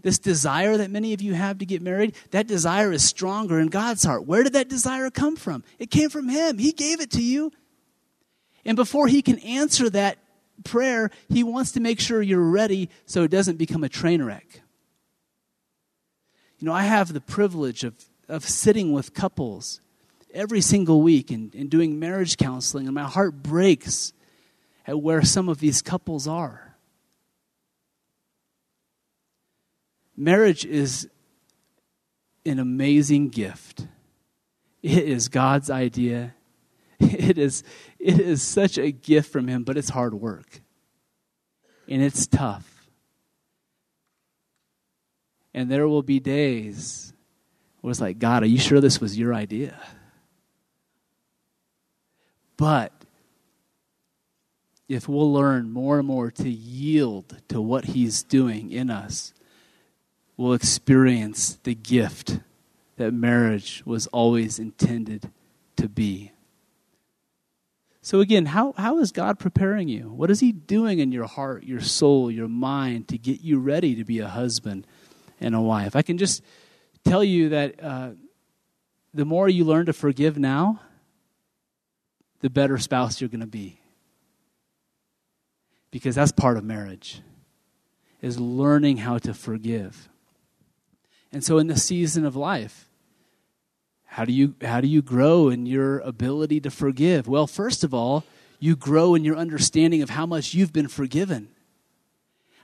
this 0.02 0.18
desire 0.18 0.76
that 0.76 0.90
many 0.90 1.14
of 1.14 1.22
you 1.22 1.34
have 1.34 1.58
to 1.58 1.64
get 1.64 1.80
married, 1.80 2.16
that 2.32 2.48
desire 2.48 2.92
is 2.92 3.02
stronger 3.02 3.60
in 3.60 3.68
God's 3.68 4.04
heart. 4.04 4.26
Where 4.26 4.42
did 4.42 4.54
that 4.54 4.68
desire 4.68 5.08
come 5.08 5.36
from? 5.36 5.62
It 5.78 5.90
came 5.90 6.10
from 6.10 6.28
Him. 6.28 6.58
He 6.58 6.72
gave 6.72 7.00
it 7.00 7.12
to 7.12 7.22
you. 7.22 7.52
And 8.64 8.76
before 8.76 9.06
He 9.06 9.22
can 9.22 9.38
answer 9.38 9.88
that 9.90 10.18
prayer, 10.64 11.10
He 11.28 11.44
wants 11.44 11.72
to 11.72 11.80
make 11.80 12.00
sure 12.00 12.20
you're 12.20 12.40
ready 12.40 12.90
so 13.06 13.22
it 13.22 13.30
doesn't 13.30 13.56
become 13.56 13.84
a 13.84 13.88
train 13.88 14.22
wreck. 14.22 14.62
You 16.58 16.66
know, 16.66 16.74
I 16.74 16.82
have 16.82 17.12
the 17.12 17.20
privilege 17.20 17.84
of, 17.84 17.94
of 18.28 18.44
sitting 18.44 18.92
with 18.92 19.14
couples 19.14 19.80
every 20.34 20.60
single 20.60 21.00
week 21.00 21.30
and, 21.30 21.54
and 21.54 21.70
doing 21.70 21.98
marriage 21.98 22.36
counseling, 22.36 22.86
and 22.86 22.94
my 22.94 23.04
heart 23.04 23.42
breaks 23.42 24.12
at 24.86 25.00
where 25.00 25.22
some 25.22 25.48
of 25.48 25.60
these 25.60 25.80
couples 25.80 26.28
are. 26.28 26.76
Marriage 30.16 30.64
is 30.64 31.08
an 32.44 32.58
amazing 32.58 33.30
gift. 33.30 33.86
It 34.82 35.04
is 35.04 35.28
God's 35.28 35.70
idea. 35.70 36.34
It 37.00 37.38
is, 37.38 37.64
it 37.98 38.20
is 38.20 38.42
such 38.42 38.78
a 38.78 38.90
gift 38.90 39.30
from 39.30 39.48
Him, 39.48 39.64
but 39.64 39.76
it's 39.76 39.90
hard 39.90 40.14
work. 40.14 40.60
And 41.88 42.02
it's 42.02 42.26
tough. 42.26 42.88
And 45.52 45.70
there 45.70 45.86
will 45.88 46.02
be 46.02 46.20
days 46.20 47.12
where 47.80 47.90
it's 47.90 48.00
like, 48.00 48.18
God, 48.18 48.42
are 48.42 48.46
you 48.46 48.58
sure 48.58 48.80
this 48.80 49.00
was 49.00 49.18
your 49.18 49.34
idea? 49.34 49.78
But 52.56 52.92
if 54.88 55.08
we'll 55.08 55.32
learn 55.32 55.70
more 55.70 55.98
and 55.98 56.06
more 56.06 56.30
to 56.30 56.48
yield 56.48 57.38
to 57.48 57.60
what 57.60 57.86
He's 57.86 58.22
doing 58.22 58.70
in 58.70 58.90
us, 58.90 59.32
we'll 60.36 60.52
experience 60.52 61.58
the 61.62 61.74
gift 61.74 62.40
that 62.96 63.12
marriage 63.12 63.82
was 63.84 64.06
always 64.08 64.58
intended 64.58 65.30
to 65.76 65.88
be. 65.88 66.32
So, 68.02 68.20
again, 68.20 68.46
how, 68.46 68.74
how 68.76 68.98
is 68.98 69.12
God 69.12 69.38
preparing 69.38 69.88
you? 69.88 70.10
What 70.10 70.30
is 70.30 70.40
He 70.40 70.52
doing 70.52 70.98
in 70.98 71.10
your 71.10 71.26
heart, 71.26 71.64
your 71.64 71.80
soul, 71.80 72.30
your 72.30 72.48
mind 72.48 73.08
to 73.08 73.18
get 73.18 73.40
you 73.40 73.58
ready 73.58 73.94
to 73.94 74.04
be 74.04 74.18
a 74.18 74.28
husband 74.28 74.86
and 75.40 75.54
a 75.54 75.60
wife? 75.60 75.96
I 75.96 76.02
can 76.02 76.18
just 76.18 76.42
tell 77.04 77.24
you 77.24 77.48
that 77.48 77.82
uh, 77.82 78.10
the 79.14 79.24
more 79.24 79.48
you 79.48 79.64
learn 79.64 79.86
to 79.86 79.94
forgive 79.94 80.38
now, 80.38 80.80
the 82.44 82.50
better 82.50 82.76
spouse 82.76 83.22
you're 83.22 83.30
going 83.30 83.40
to 83.40 83.46
be. 83.46 83.80
Because 85.90 86.14
that's 86.14 86.30
part 86.30 86.58
of 86.58 86.62
marriage, 86.62 87.22
is 88.20 88.38
learning 88.38 88.98
how 88.98 89.16
to 89.16 89.32
forgive. 89.32 90.10
And 91.32 91.42
so 91.42 91.56
in 91.56 91.68
the 91.68 91.78
season 91.78 92.26
of 92.26 92.36
life, 92.36 92.90
how 94.04 94.26
do 94.26 94.32
you 94.34 94.56
how 94.60 94.82
do 94.82 94.88
you 94.88 95.00
grow 95.00 95.48
in 95.48 95.64
your 95.64 96.00
ability 96.00 96.60
to 96.60 96.70
forgive? 96.70 97.26
Well, 97.26 97.46
first 97.46 97.82
of 97.82 97.94
all, 97.94 98.24
you 98.60 98.76
grow 98.76 99.14
in 99.14 99.24
your 99.24 99.36
understanding 99.36 100.02
of 100.02 100.10
how 100.10 100.26
much 100.26 100.52
you've 100.52 100.72
been 100.72 100.88
forgiven. 100.88 101.48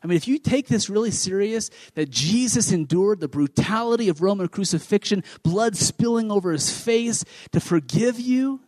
I 0.05 0.09
mean, 0.09 0.17
if 0.17 0.29
you 0.29 0.39
take 0.39 0.69
this 0.69 0.91
really 0.91 1.11
serious, 1.11 1.71
that 1.95 2.11
Jesus 2.11 2.71
endured 2.71 3.21
the 3.21 3.29
brutality 3.29 4.11
of 4.11 4.21
Roman 4.21 4.49
crucifixion, 4.49 5.25
blood 5.43 5.75
spilling 5.75 6.31
over 6.31 6.53
his 6.53 6.71
face 6.71 7.25
to 7.53 7.61
forgive 7.61 8.21
you, 8.21 8.61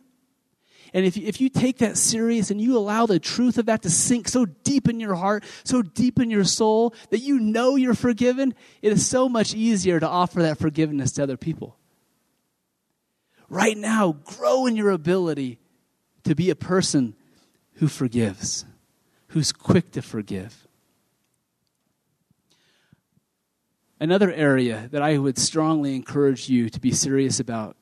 and 0.93 1.05
if, 1.05 1.17
if 1.17 1.41
you 1.41 1.49
take 1.49 1.79
that 1.79 1.97
serious 1.97 2.51
and 2.51 2.61
you 2.61 2.77
allow 2.77 3.07
the 3.07 3.19
truth 3.19 3.57
of 3.57 3.65
that 3.65 3.81
to 3.81 3.89
sink 3.89 4.27
so 4.27 4.45
deep 4.45 4.87
in 4.87 4.99
your 4.99 5.15
heart, 5.15 5.43
so 5.63 5.81
deep 5.81 6.19
in 6.19 6.29
your 6.29 6.43
soul, 6.43 6.93
that 7.09 7.19
you 7.19 7.39
know 7.39 7.75
you're 7.75 7.95
forgiven, 7.95 8.53
it 8.83 8.91
is 8.91 9.07
so 9.07 9.27
much 9.27 9.55
easier 9.55 9.99
to 9.99 10.07
offer 10.07 10.43
that 10.43 10.59
forgiveness 10.59 11.11
to 11.13 11.23
other 11.23 11.37
people. 11.37 11.77
Right 13.49 13.77
now, 13.77 14.17
grow 14.23 14.67
in 14.67 14.75
your 14.75 14.91
ability 14.91 15.57
to 16.25 16.35
be 16.35 16.51
a 16.51 16.55
person 16.55 17.15
who 17.75 17.87
forgives, 17.87 18.65
who's 19.27 19.51
quick 19.51 19.91
to 19.93 20.01
forgive. 20.01 20.67
Another 23.99 24.31
area 24.31 24.89
that 24.91 25.01
I 25.01 25.17
would 25.17 25.39
strongly 25.39 25.95
encourage 25.95 26.49
you 26.49 26.69
to 26.69 26.79
be 26.79 26.91
serious 26.91 27.39
about 27.39 27.77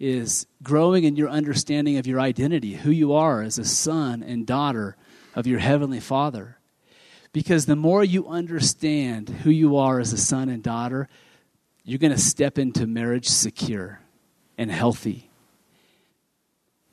is 0.00 0.46
growing 0.62 1.04
in 1.04 1.14
your 1.14 1.28
understanding 1.28 1.98
of 1.98 2.06
your 2.06 2.18
identity, 2.18 2.72
who 2.72 2.90
you 2.90 3.12
are 3.12 3.42
as 3.42 3.58
a 3.58 3.64
son 3.64 4.22
and 4.22 4.46
daughter 4.46 4.96
of 5.34 5.46
your 5.46 5.58
Heavenly 5.58 6.00
Father. 6.00 6.56
Because 7.32 7.66
the 7.66 7.76
more 7.76 8.02
you 8.02 8.26
understand 8.26 9.28
who 9.28 9.50
you 9.50 9.76
are 9.76 10.00
as 10.00 10.12
a 10.12 10.18
son 10.18 10.48
and 10.48 10.62
daughter, 10.62 11.06
you're 11.84 11.98
going 11.98 12.12
to 12.12 12.18
step 12.18 12.58
into 12.58 12.86
marriage 12.86 13.28
secure 13.28 14.00
and 14.58 14.70
healthy. 14.70 15.30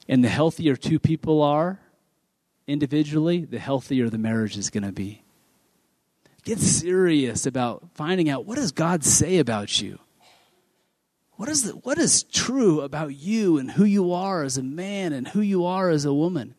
And 0.08 0.24
the 0.24 0.30
healthier 0.30 0.76
two 0.76 1.00
people 1.00 1.42
are 1.42 1.80
individually, 2.68 3.46
the 3.46 3.60
healthier 3.60 4.10
the 4.10 4.18
marriage 4.18 4.58
is 4.58 4.70
going 4.70 4.84
to 4.84 4.92
be. 4.92 5.24
Get 6.44 6.60
serious 6.60 7.46
about 7.46 7.90
finding 7.94 8.30
out 8.30 8.46
what 8.46 8.56
does 8.56 8.72
God 8.72 9.04
say 9.04 9.40
about 9.40 9.82
you? 9.82 10.00
What 11.38 11.50
is, 11.50 11.64
the, 11.64 11.72
what 11.74 12.00
is 12.00 12.24
true 12.24 12.82
about 12.82 13.16
you 13.16 13.60
and 13.60 13.70
who 13.70 13.86
you 13.86 14.12
are 14.12 14.44
as 14.44 14.58
a 14.58 14.64
man 14.64 15.14
and 15.14 15.28
who 15.28 15.42
you 15.42 15.66
are 15.66 15.90
as 15.92 16.04
a 16.04 16.14
woman? 16.14 16.56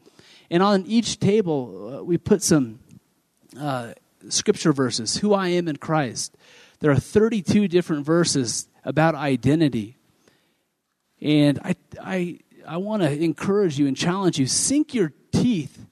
And 0.50 0.62
on 0.62 0.86
each 0.86 1.18
table, 1.18 1.98
uh, 1.98 2.04
we 2.04 2.16
put 2.16 2.44
some 2.44 2.78
uh, 3.58 3.94
scripture 4.28 4.72
verses, 4.72 5.16
who 5.16 5.34
I 5.34 5.48
am 5.48 5.66
in 5.66 5.78
Christ. 5.78 6.36
There 6.78 6.92
are 6.92 6.96
32 6.96 7.66
different 7.66 8.06
verses 8.06 8.68
about 8.84 9.16
identity. 9.16 9.96
And 11.20 11.58
I, 11.64 11.74
I, 12.00 12.38
I 12.64 12.76
want 12.76 13.02
to 13.02 13.10
encourage 13.10 13.80
you 13.80 13.88
and 13.88 13.96
challenge 13.96 14.38
you 14.38 14.46
sink 14.46 14.94
your 14.94 15.12
teeth 15.32 15.86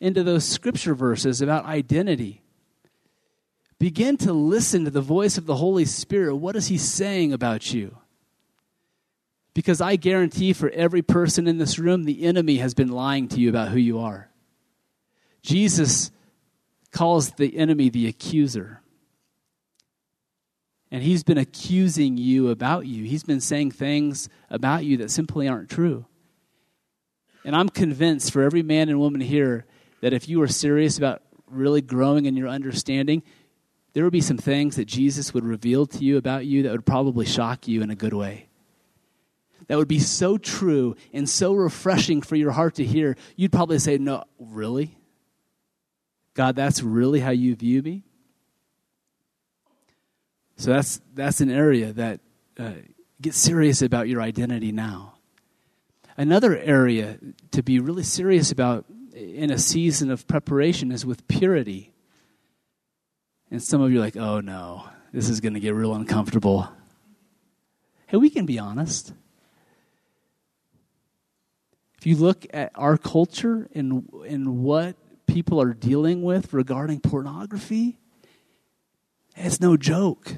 into 0.00 0.22
those 0.22 0.46
scripture 0.48 0.94
verses 0.94 1.42
about 1.42 1.66
identity. 1.66 2.40
Begin 3.78 4.16
to 4.18 4.32
listen 4.32 4.86
to 4.86 4.90
the 4.90 5.02
voice 5.02 5.36
of 5.36 5.44
the 5.44 5.56
Holy 5.56 5.84
Spirit. 5.84 6.36
What 6.36 6.56
is 6.56 6.68
He 6.68 6.78
saying 6.78 7.34
about 7.34 7.74
you? 7.74 7.99
Because 9.52 9.80
I 9.80 9.96
guarantee 9.96 10.52
for 10.52 10.70
every 10.70 11.02
person 11.02 11.48
in 11.48 11.58
this 11.58 11.78
room, 11.78 12.04
the 12.04 12.24
enemy 12.24 12.58
has 12.58 12.74
been 12.74 12.88
lying 12.88 13.28
to 13.28 13.40
you 13.40 13.48
about 13.48 13.68
who 13.68 13.78
you 13.78 13.98
are. 13.98 14.30
Jesus 15.42 16.10
calls 16.92 17.32
the 17.32 17.56
enemy 17.56 17.88
the 17.88 18.06
accuser. 18.06 18.82
And 20.92 21.02
he's 21.02 21.22
been 21.22 21.38
accusing 21.38 22.16
you 22.16 22.50
about 22.50 22.86
you. 22.86 23.04
He's 23.04 23.22
been 23.22 23.40
saying 23.40 23.72
things 23.72 24.28
about 24.50 24.84
you 24.84 24.96
that 24.98 25.10
simply 25.10 25.48
aren't 25.48 25.70
true. 25.70 26.06
And 27.44 27.56
I'm 27.56 27.68
convinced 27.68 28.32
for 28.32 28.42
every 28.42 28.62
man 28.62 28.88
and 28.88 28.98
woman 28.98 29.20
here 29.20 29.66
that 30.00 30.12
if 30.12 30.28
you 30.28 30.42
are 30.42 30.48
serious 30.48 30.98
about 30.98 31.22
really 31.46 31.80
growing 31.80 32.26
in 32.26 32.36
your 32.36 32.48
understanding, 32.48 33.22
there 33.92 34.04
would 34.04 34.12
be 34.12 34.20
some 34.20 34.38
things 34.38 34.76
that 34.76 34.86
Jesus 34.86 35.32
would 35.32 35.44
reveal 35.44 35.86
to 35.86 36.04
you 36.04 36.16
about 36.16 36.44
you 36.44 36.64
that 36.64 36.72
would 36.72 36.86
probably 36.86 37.24
shock 37.24 37.66
you 37.66 37.82
in 37.82 37.90
a 37.90 37.96
good 37.96 38.12
way 38.12 38.49
that 39.70 39.78
would 39.78 39.86
be 39.86 40.00
so 40.00 40.36
true 40.36 40.96
and 41.12 41.28
so 41.28 41.54
refreshing 41.54 42.22
for 42.22 42.34
your 42.34 42.50
heart 42.50 42.74
to 42.74 42.84
hear, 42.84 43.16
you'd 43.36 43.52
probably 43.52 43.78
say, 43.78 43.98
No, 43.98 44.24
really? 44.40 44.98
God, 46.34 46.56
that's 46.56 46.82
really 46.82 47.20
how 47.20 47.30
you 47.30 47.54
view 47.54 47.80
me? 47.80 48.02
So 50.56 50.72
that's, 50.72 51.00
that's 51.14 51.40
an 51.40 51.52
area 51.52 51.92
that 51.92 52.18
uh, 52.58 52.72
get 53.22 53.32
serious 53.32 53.80
about 53.80 54.08
your 54.08 54.20
identity 54.20 54.72
now. 54.72 55.14
Another 56.16 56.58
area 56.58 57.20
to 57.52 57.62
be 57.62 57.78
really 57.78 58.02
serious 58.02 58.50
about 58.50 58.86
in 59.14 59.52
a 59.52 59.58
season 59.58 60.10
of 60.10 60.26
preparation 60.26 60.90
is 60.90 61.06
with 61.06 61.28
purity. 61.28 61.92
And 63.52 63.62
some 63.62 63.80
of 63.82 63.92
you 63.92 63.98
are 63.98 64.04
like, 64.04 64.16
oh 64.16 64.40
no, 64.40 64.88
this 65.12 65.28
is 65.28 65.40
going 65.40 65.54
to 65.54 65.60
get 65.60 65.76
real 65.76 65.94
uncomfortable. 65.94 66.68
Hey, 68.08 68.16
we 68.16 68.30
can 68.30 68.46
be 68.46 68.58
honest. 68.58 69.12
If 72.00 72.06
you 72.06 72.16
look 72.16 72.46
at 72.54 72.72
our 72.76 72.96
culture 72.96 73.68
and, 73.74 74.08
and 74.26 74.62
what 74.62 74.96
people 75.26 75.60
are 75.60 75.74
dealing 75.74 76.22
with 76.22 76.54
regarding 76.54 77.00
pornography, 77.00 77.98
it's 79.36 79.60
no 79.60 79.76
joke. 79.76 80.36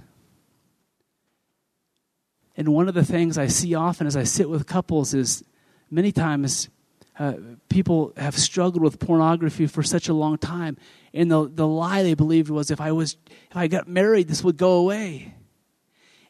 And 2.56 2.70
one 2.70 2.88
of 2.88 2.94
the 2.94 3.04
things 3.04 3.38
I 3.38 3.46
see 3.46 3.76
often 3.76 4.08
as 4.08 4.16
I 4.16 4.24
sit 4.24 4.50
with 4.50 4.66
couples 4.66 5.14
is 5.14 5.44
many 5.88 6.10
times 6.10 6.68
uh, 7.16 7.34
people 7.68 8.12
have 8.16 8.36
struggled 8.36 8.82
with 8.82 8.98
pornography 8.98 9.68
for 9.68 9.84
such 9.84 10.08
a 10.08 10.14
long 10.14 10.38
time, 10.38 10.76
and 11.14 11.30
the, 11.30 11.48
the 11.48 11.66
lie 11.68 12.02
they 12.02 12.14
believed 12.14 12.50
was 12.50 12.72
if 12.72 12.80
I 12.80 12.90
was 12.90 13.16
if 13.48 13.56
I 13.56 13.68
got 13.68 13.86
married, 13.86 14.26
this 14.26 14.42
would 14.42 14.56
go 14.56 14.72
away. 14.72 15.34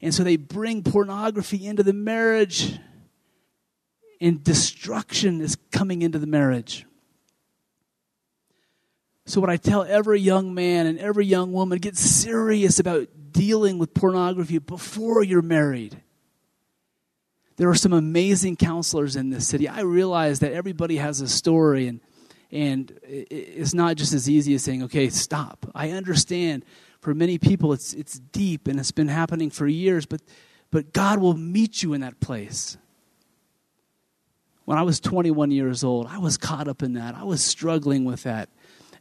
And 0.02 0.12
so 0.12 0.24
they 0.24 0.36
bring 0.36 0.82
pornography 0.82 1.66
into 1.66 1.82
the 1.82 1.94
marriage 1.94 2.78
and 4.22 4.42
destruction 4.42 5.40
is 5.40 5.56
coming 5.72 6.02
into 6.02 6.18
the 6.18 6.26
marriage. 6.26 6.86
So, 9.26 9.40
what 9.40 9.50
I 9.50 9.56
tell 9.56 9.82
every 9.82 10.20
young 10.20 10.54
man 10.54 10.86
and 10.86 10.98
every 10.98 11.26
young 11.26 11.52
woman 11.52 11.78
get 11.78 11.96
serious 11.96 12.78
about 12.78 13.08
dealing 13.32 13.78
with 13.78 13.94
pornography 13.94 14.58
before 14.58 15.22
you're 15.24 15.42
married. 15.42 16.00
There 17.56 17.68
are 17.68 17.74
some 17.74 17.92
amazing 17.92 18.56
counselors 18.56 19.16
in 19.16 19.30
this 19.30 19.46
city. 19.46 19.68
I 19.68 19.80
realize 19.80 20.40
that 20.40 20.52
everybody 20.52 20.96
has 20.96 21.20
a 21.20 21.28
story, 21.28 21.86
and, 21.86 22.00
and 22.50 22.98
it's 23.02 23.74
not 23.74 23.96
just 23.96 24.12
as 24.12 24.28
easy 24.28 24.54
as 24.54 24.62
saying, 24.62 24.82
okay, 24.84 25.10
stop. 25.10 25.66
I 25.74 25.90
understand 25.90 26.64
for 27.00 27.14
many 27.14 27.38
people 27.38 27.72
it's, 27.72 27.92
it's 27.92 28.18
deep 28.18 28.68
and 28.68 28.78
it's 28.78 28.92
been 28.92 29.08
happening 29.08 29.50
for 29.50 29.66
years, 29.66 30.06
but, 30.06 30.22
but 30.70 30.92
God 30.92 31.18
will 31.18 31.36
meet 31.36 31.82
you 31.82 31.92
in 31.92 32.00
that 32.00 32.20
place. 32.20 32.76
When 34.72 34.78
I 34.78 34.84
was 34.84 35.00
21 35.00 35.50
years 35.50 35.84
old, 35.84 36.06
I 36.06 36.16
was 36.16 36.38
caught 36.38 36.66
up 36.66 36.82
in 36.82 36.94
that. 36.94 37.14
I 37.14 37.24
was 37.24 37.44
struggling 37.44 38.06
with 38.06 38.22
that. 38.22 38.48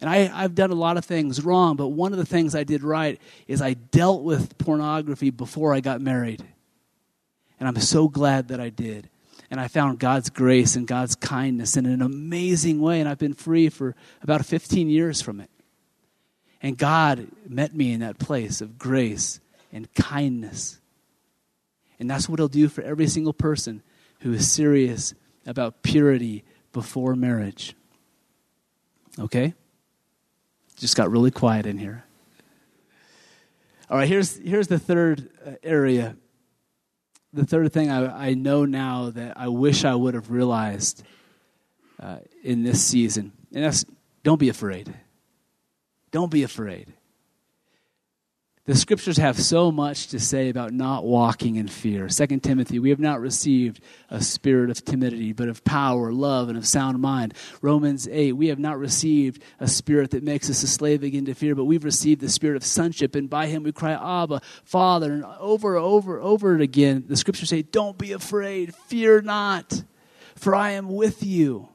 And 0.01 0.09
I, 0.09 0.23
have 0.23 0.53
done 0.53 0.69
a 0.69 0.75
lot 0.75 0.97
of 0.97 1.05
things 1.05 1.45
wrong, 1.45 1.77
but 1.77 1.87
one 1.87 2.11
of 2.11 2.17
the 2.17 2.25
things 2.25 2.55
I 2.55 2.65
did 2.65 2.83
right 2.83 3.21
is 3.47 3.61
I 3.61 3.75
dealt 3.75 4.23
with 4.23 4.57
pornography 4.57 5.29
before 5.29 5.73
I 5.73 5.79
got 5.79 6.01
married. 6.01 6.43
And 7.57 7.69
I'm 7.69 7.79
so 7.79 8.09
glad 8.09 8.49
that 8.49 8.59
I 8.59 8.67
did. 8.67 9.09
And 9.49 9.61
I 9.61 9.69
found 9.69 9.99
God's 9.99 10.29
grace 10.29 10.75
and 10.75 10.85
God's 10.85 11.15
kindness 11.15 11.77
in 11.77 11.85
an 11.85 12.01
amazing 12.01 12.81
way. 12.81 12.99
And 12.99 13.07
I've 13.07 13.17
been 13.17 13.33
free 13.33 13.69
for 13.69 13.95
about 14.21 14.45
15 14.45 14.89
years 14.89 15.21
from 15.21 15.39
it. 15.39 15.49
And 16.61 16.77
God 16.77 17.29
met 17.47 17.73
me 17.73 17.93
in 17.93 18.01
that 18.01 18.19
place 18.19 18.59
of 18.59 18.77
grace 18.77 19.39
and 19.71 19.87
kindness. 19.93 20.81
And 21.97 22.11
that's 22.11 22.27
what 22.27 22.41
He'll 22.41 22.49
do 22.49 22.67
for 22.67 22.81
every 22.81 23.07
single 23.07 23.31
person 23.31 23.81
who 24.19 24.33
is 24.33 24.51
serious 24.51 25.13
about 25.45 25.81
purity 25.83 26.43
before 26.71 27.15
marriage. 27.15 27.75
Okay? 29.19 29.53
Just 30.77 30.95
got 30.95 31.11
really 31.11 31.31
quiet 31.31 31.65
in 31.65 31.77
here. 31.77 32.03
All 33.89 33.97
right, 33.97 34.07
here's, 34.07 34.37
here's 34.37 34.67
the 34.67 34.79
third 34.79 35.29
uh, 35.45 35.51
area. 35.63 36.15
The 37.33 37.45
third 37.45 37.73
thing 37.73 37.91
I, 37.91 38.29
I 38.29 38.33
know 38.33 38.65
now 38.65 39.09
that 39.09 39.37
I 39.37 39.49
wish 39.49 39.83
I 39.83 39.95
would 39.95 40.13
have 40.13 40.31
realized 40.31 41.03
uh, 41.99 42.19
in 42.43 42.63
this 42.63 42.81
season. 42.83 43.31
And 43.53 43.63
that's 43.63 43.85
don't 44.23 44.39
be 44.39 44.49
afraid. 44.49 44.93
Don't 46.11 46.31
be 46.31 46.43
afraid. 46.43 46.93
The 48.65 48.75
scriptures 48.75 49.17
have 49.17 49.39
so 49.39 49.71
much 49.71 50.09
to 50.09 50.19
say 50.19 50.49
about 50.49 50.71
not 50.71 51.03
walking 51.03 51.55
in 51.55 51.67
fear. 51.67 52.09
Second 52.09 52.43
Timothy, 52.43 52.77
we 52.77 52.91
have 52.91 52.99
not 52.99 53.19
received 53.19 53.81
a 54.07 54.21
spirit 54.21 54.69
of 54.69 54.85
timidity, 54.85 55.33
but 55.33 55.49
of 55.49 55.63
power, 55.63 56.13
love, 56.13 56.47
and 56.47 56.55
of 56.55 56.67
sound 56.67 56.99
mind. 56.99 57.33
Romans 57.63 58.07
8, 58.07 58.33
we 58.33 58.47
have 58.49 58.59
not 58.59 58.77
received 58.77 59.41
a 59.59 59.67
spirit 59.67 60.11
that 60.11 60.21
makes 60.21 60.47
us 60.47 60.61
a 60.61 60.67
slave 60.67 61.01
again 61.01 61.25
to 61.25 61.33
fear, 61.33 61.55
but 61.55 61.65
we've 61.65 61.83
received 61.83 62.21
the 62.21 62.29
spirit 62.29 62.55
of 62.55 62.63
sonship, 62.63 63.15
and 63.15 63.31
by 63.31 63.47
him 63.47 63.63
we 63.63 63.71
cry, 63.71 63.93
Abba, 63.93 64.41
Father. 64.63 65.11
And 65.11 65.25
over 65.39 65.75
over, 65.75 66.19
over 66.19 66.55
again, 66.59 67.05
the 67.07 67.17
scriptures 67.17 67.49
say, 67.49 67.63
Don't 67.63 67.97
be 67.97 68.11
afraid, 68.11 68.75
fear 68.75 69.21
not, 69.21 69.83
for 70.35 70.53
I 70.53 70.71
am 70.71 70.87
with 70.87 71.23
you. 71.23 71.67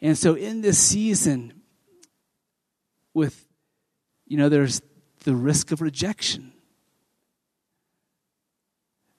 And 0.00 0.16
so 0.16 0.34
in 0.34 0.62
this 0.62 0.78
season, 0.78 1.52
with 3.12 3.47
you 4.28 4.36
know, 4.36 4.48
there's 4.48 4.80
the 5.24 5.34
risk 5.34 5.72
of 5.72 5.80
rejection. 5.80 6.52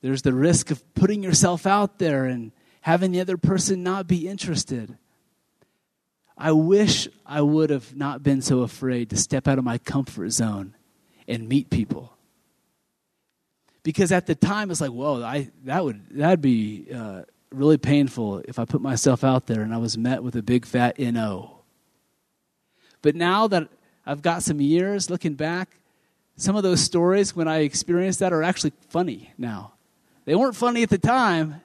There's 0.01 0.21
the 0.21 0.33
risk 0.33 0.71
of 0.71 0.93
putting 0.93 1.23
yourself 1.23 1.65
out 1.65 1.99
there 1.99 2.25
and 2.25 2.51
having 2.81 3.11
the 3.11 3.19
other 3.19 3.37
person 3.37 3.83
not 3.83 4.07
be 4.07 4.27
interested. 4.27 4.97
I 6.37 6.53
wish 6.53 7.09
I 7.25 7.41
would 7.41 7.69
have 7.69 7.95
not 7.95 8.23
been 8.23 8.41
so 8.41 8.61
afraid 8.61 9.09
to 9.09 9.17
step 9.17 9.47
out 9.47 9.57
of 9.57 9.65
my 9.65 9.77
comfort 9.77 10.29
zone 10.29 10.75
and 11.27 11.49
meet 11.49 11.69
people. 11.69 12.13
Because 13.83 14.11
at 14.11 14.25
the 14.25 14.35
time 14.35 14.71
it's 14.71 14.79
like, 14.79 14.91
whoa, 14.91 15.21
I, 15.21 15.49
that 15.65 15.83
would 15.83 16.01
that'd 16.11 16.41
be 16.41 16.87
uh, 16.93 17.23
really 17.51 17.77
painful 17.77 18.39
if 18.47 18.57
I 18.57 18.65
put 18.65 18.81
myself 18.81 19.23
out 19.23 19.47
there 19.47 19.61
and 19.61 19.73
I 19.73 19.77
was 19.77 19.97
met 19.97 20.23
with 20.23 20.35
a 20.35 20.41
big 20.41 20.65
fat 20.65 20.97
no. 20.97 21.61
But 23.01 23.15
now 23.15 23.47
that 23.47 23.69
I've 24.09 24.23
got 24.23 24.41
some 24.41 24.59
years 24.59 25.11
looking 25.11 25.35
back, 25.35 25.69
some 26.35 26.55
of 26.55 26.63
those 26.63 26.81
stories 26.81 27.35
when 27.35 27.47
I 27.47 27.59
experienced 27.59 28.21
that 28.21 28.33
are 28.33 28.41
actually 28.41 28.73
funny 28.89 29.31
now. 29.37 29.73
They 30.25 30.33
weren't 30.33 30.55
funny 30.55 30.81
at 30.81 30.89
the 30.89 30.97
time, 30.97 31.61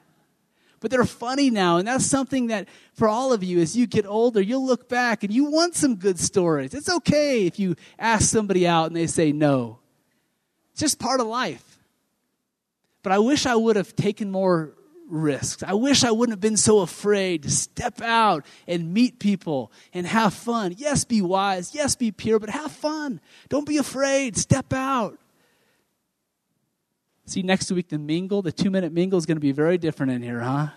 but 0.79 0.91
they're 0.91 1.05
funny 1.05 1.49
now. 1.49 1.77
And 1.77 1.87
that's 1.87 2.05
something 2.05 2.47
that 2.47 2.67
for 2.93 3.07
all 3.07 3.33
of 3.33 3.43
you, 3.43 3.59
as 3.61 3.75
you 3.75 3.87
get 3.87 4.05
older, 4.05 4.39
you'll 4.39 4.63
look 4.63 4.87
back 4.87 5.23
and 5.23 5.33
you 5.33 5.45
want 5.45 5.73
some 5.73 5.95
good 5.95 6.19
stories. 6.19 6.75
It's 6.75 6.87
okay 6.87 7.47
if 7.47 7.57
you 7.57 7.75
ask 7.97 8.29
somebody 8.29 8.67
out 8.67 8.85
and 8.85 8.95
they 8.95 9.07
say 9.07 9.31
no, 9.31 9.79
it's 10.71 10.81
just 10.81 10.99
part 10.99 11.21
of 11.21 11.25
life. 11.25 11.79
But 13.01 13.11
I 13.11 13.17
wish 13.17 13.47
I 13.47 13.55
would 13.55 13.75
have 13.75 13.95
taken 13.95 14.29
more 14.29 14.75
risks. 15.07 15.63
I 15.63 15.73
wish 15.73 16.03
I 16.03 16.11
wouldn't 16.11 16.33
have 16.33 16.41
been 16.41 16.57
so 16.57 16.79
afraid 16.79 17.43
to 17.43 17.51
step 17.51 18.01
out 18.01 18.45
and 18.67 18.93
meet 18.93 19.19
people 19.19 19.71
and 19.93 20.05
have 20.07 20.33
fun. 20.33 20.73
Yes, 20.77 21.05
be 21.05 21.21
wise. 21.21 21.73
Yes, 21.75 21.95
be 21.95 22.11
pure, 22.11 22.39
but 22.39 22.49
have 22.49 22.71
fun. 22.71 23.21
Don't 23.49 23.67
be 23.67 23.77
afraid. 23.77 24.37
Step 24.37 24.73
out. 24.73 25.17
See, 27.25 27.41
next 27.41 27.71
week, 27.71 27.89
the 27.89 27.97
mingle, 27.97 28.41
the 28.41 28.51
two 28.51 28.69
minute 28.69 28.93
mingle 28.93 29.17
is 29.17 29.25
going 29.25 29.37
to 29.37 29.41
be 29.41 29.51
very 29.51 29.77
different 29.77 30.11
in 30.11 30.21
here, 30.21 30.41
huh? 30.41 30.67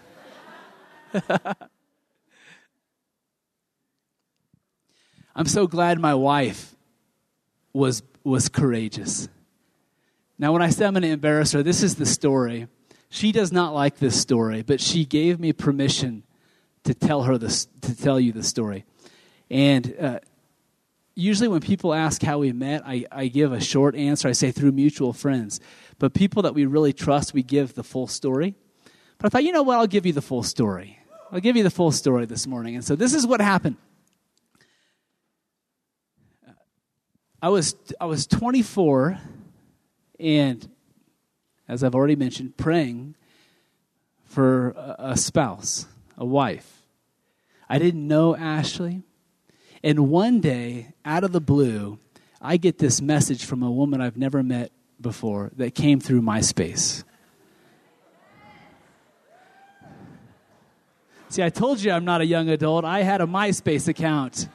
I'm 5.34 5.46
so 5.46 5.66
glad 5.66 6.00
my 6.00 6.14
wife 6.14 6.74
was, 7.72 8.02
was 8.24 8.48
courageous. 8.48 9.28
Now, 10.38 10.52
when 10.52 10.62
I 10.62 10.70
say 10.70 10.86
I'm 10.86 10.94
going 10.94 11.02
to 11.02 11.08
embarrass 11.08 11.52
her, 11.52 11.62
this 11.62 11.82
is 11.82 11.96
the 11.96 12.06
story. 12.06 12.66
She 13.10 13.32
does 13.32 13.52
not 13.52 13.74
like 13.74 13.98
this 13.98 14.20
story, 14.20 14.62
but 14.62 14.80
she 14.80 15.04
gave 15.04 15.40
me 15.40 15.52
permission 15.52 16.24
to 16.84 16.94
tell 16.94 17.22
her 17.22 17.38
this, 17.38 17.66
to 17.82 17.96
tell 17.96 18.20
you 18.20 18.32
the 18.32 18.42
story. 18.42 18.84
And 19.50 19.94
uh, 19.98 20.18
usually, 21.14 21.48
when 21.48 21.60
people 21.60 21.94
ask 21.94 22.22
how 22.22 22.38
we 22.38 22.52
met, 22.52 22.82
I, 22.86 23.06
I 23.10 23.28
give 23.28 23.52
a 23.52 23.60
short 23.60 23.94
answer. 23.94 24.28
I 24.28 24.32
say 24.32 24.52
through 24.52 24.72
mutual 24.72 25.12
friends. 25.12 25.60
But 25.98 26.14
people 26.14 26.42
that 26.42 26.54
we 26.54 26.66
really 26.66 26.92
trust, 26.92 27.32
we 27.32 27.42
give 27.42 27.74
the 27.74 27.82
full 27.82 28.06
story. 28.06 28.54
But 29.16 29.26
I 29.26 29.28
thought, 29.30 29.44
you 29.44 29.52
know 29.52 29.62
what? 29.62 29.78
I'll 29.78 29.86
give 29.86 30.06
you 30.06 30.12
the 30.12 30.22
full 30.22 30.42
story. 30.42 30.98
I'll 31.32 31.40
give 31.40 31.56
you 31.56 31.62
the 31.62 31.70
full 31.70 31.92
story 31.92 32.26
this 32.26 32.46
morning. 32.46 32.76
And 32.76 32.84
so 32.84 32.94
this 32.94 33.14
is 33.14 33.26
what 33.26 33.40
happened. 33.40 33.76
I 37.40 37.50
was 37.50 37.76
I 38.00 38.06
was 38.06 38.26
24 38.26 39.20
and 40.18 40.68
as 41.68 41.84
I've 41.84 41.94
already 41.94 42.16
mentioned, 42.16 42.56
praying 42.56 43.14
for 44.24 44.74
a 44.98 45.16
spouse, 45.16 45.86
a 46.16 46.24
wife. 46.24 46.82
I 47.68 47.78
didn't 47.78 48.06
know 48.06 48.34
Ashley. 48.34 49.02
And 49.82 50.08
one 50.08 50.40
day, 50.40 50.94
out 51.04 51.24
of 51.24 51.32
the 51.32 51.40
blue, 51.40 51.98
I 52.40 52.56
get 52.56 52.78
this 52.78 53.00
message 53.00 53.44
from 53.44 53.62
a 53.62 53.70
woman 53.70 54.00
I've 54.00 54.16
never 54.16 54.42
met 54.42 54.72
before 55.00 55.52
that 55.56 55.74
came 55.74 56.00
through 56.00 56.22
MySpace. 56.22 57.04
See, 61.28 61.42
I 61.42 61.50
told 61.50 61.80
you 61.80 61.92
I'm 61.92 62.06
not 62.06 62.22
a 62.22 62.26
young 62.26 62.48
adult. 62.48 62.86
I 62.86 63.02
had 63.02 63.20
a 63.20 63.26
MySpace 63.26 63.86
account. 63.86 64.48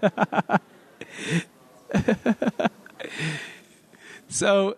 so 4.28 4.76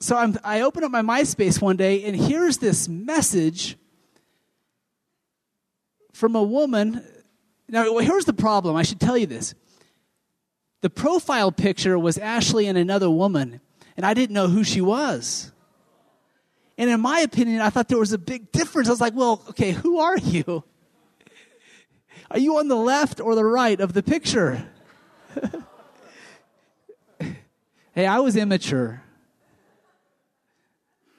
so 0.00 0.16
I'm, 0.16 0.38
I 0.42 0.62
open 0.62 0.82
up 0.82 0.90
my 0.90 1.02
MySpace 1.02 1.60
one 1.60 1.76
day, 1.76 2.04
and 2.04 2.16
here's 2.16 2.58
this 2.58 2.88
message 2.88 3.76
from 6.12 6.36
a 6.36 6.42
woman. 6.42 7.04
Now, 7.68 7.98
here's 7.98 8.24
the 8.24 8.32
problem. 8.32 8.76
I 8.76 8.82
should 8.82 9.00
tell 9.00 9.16
you 9.16 9.26
this. 9.26 9.54
The 10.80 10.90
profile 10.90 11.52
picture 11.52 11.98
was 11.98 12.16
Ashley 12.16 12.66
and 12.66 12.78
another 12.78 13.10
woman, 13.10 13.60
and 13.96 14.06
I 14.06 14.14
didn't 14.14 14.34
know 14.34 14.48
who 14.48 14.64
she 14.64 14.80
was. 14.80 15.52
And 16.78 16.88
in 16.88 17.00
my 17.00 17.20
opinion, 17.20 17.60
I 17.60 17.68
thought 17.68 17.88
there 17.88 17.98
was 17.98 18.14
a 18.14 18.18
big 18.18 18.52
difference. 18.52 18.88
I 18.88 18.92
was 18.92 19.00
like, 19.02 19.14
well, 19.14 19.42
okay, 19.50 19.72
who 19.72 19.98
are 19.98 20.16
you? 20.16 20.64
Are 22.30 22.38
you 22.38 22.58
on 22.58 22.68
the 22.68 22.76
left 22.76 23.20
or 23.20 23.34
the 23.34 23.44
right 23.44 23.78
of 23.80 23.92
the 23.92 24.02
picture? 24.02 24.66
Hey, 27.92 28.06
I 28.06 28.20
was 28.20 28.36
immature. 28.36 29.02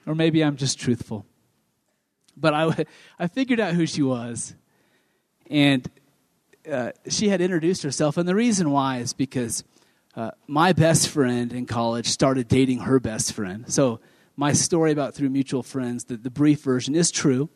Or 0.06 0.14
maybe 0.14 0.42
I'm 0.42 0.56
just 0.56 0.78
truthful. 0.78 1.26
But 2.36 2.54
I, 2.54 2.86
I 3.18 3.26
figured 3.26 3.60
out 3.60 3.74
who 3.74 3.86
she 3.86 4.02
was. 4.02 4.54
And 5.50 5.88
uh, 6.70 6.92
she 7.08 7.28
had 7.28 7.40
introduced 7.40 7.82
herself. 7.82 8.16
And 8.16 8.28
the 8.28 8.34
reason 8.34 8.70
why 8.70 8.98
is 8.98 9.12
because 9.12 9.64
uh, 10.16 10.30
my 10.46 10.72
best 10.72 11.08
friend 11.08 11.52
in 11.52 11.66
college 11.66 12.06
started 12.06 12.48
dating 12.48 12.80
her 12.80 13.00
best 13.00 13.32
friend. 13.32 13.70
So 13.72 14.00
my 14.36 14.52
story 14.52 14.92
about 14.92 15.14
through 15.14 15.30
mutual 15.30 15.62
friends, 15.62 16.04
the, 16.04 16.16
the 16.16 16.30
brief 16.30 16.62
version 16.62 16.94
is 16.94 17.10
true. 17.10 17.50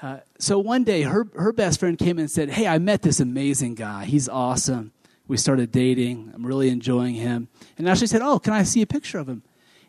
Uh, 0.00 0.18
so 0.38 0.58
one 0.58 0.84
day, 0.84 1.02
her, 1.02 1.26
her 1.34 1.52
best 1.52 1.80
friend 1.80 1.98
came 1.98 2.18
and 2.18 2.30
said, 2.30 2.50
Hey, 2.50 2.66
I 2.66 2.78
met 2.78 3.02
this 3.02 3.18
amazing 3.18 3.74
guy. 3.74 4.04
He's 4.04 4.28
awesome. 4.28 4.92
We 5.28 5.36
started 5.36 5.72
dating. 5.72 6.32
I'm 6.34 6.46
really 6.46 6.68
enjoying 6.68 7.14
him. 7.14 7.48
And 7.78 7.88
Ashley 7.88 8.06
said, 8.06 8.22
Oh, 8.22 8.38
can 8.38 8.52
I 8.52 8.62
see 8.62 8.82
a 8.82 8.86
picture 8.86 9.18
of 9.18 9.28
him? 9.28 9.42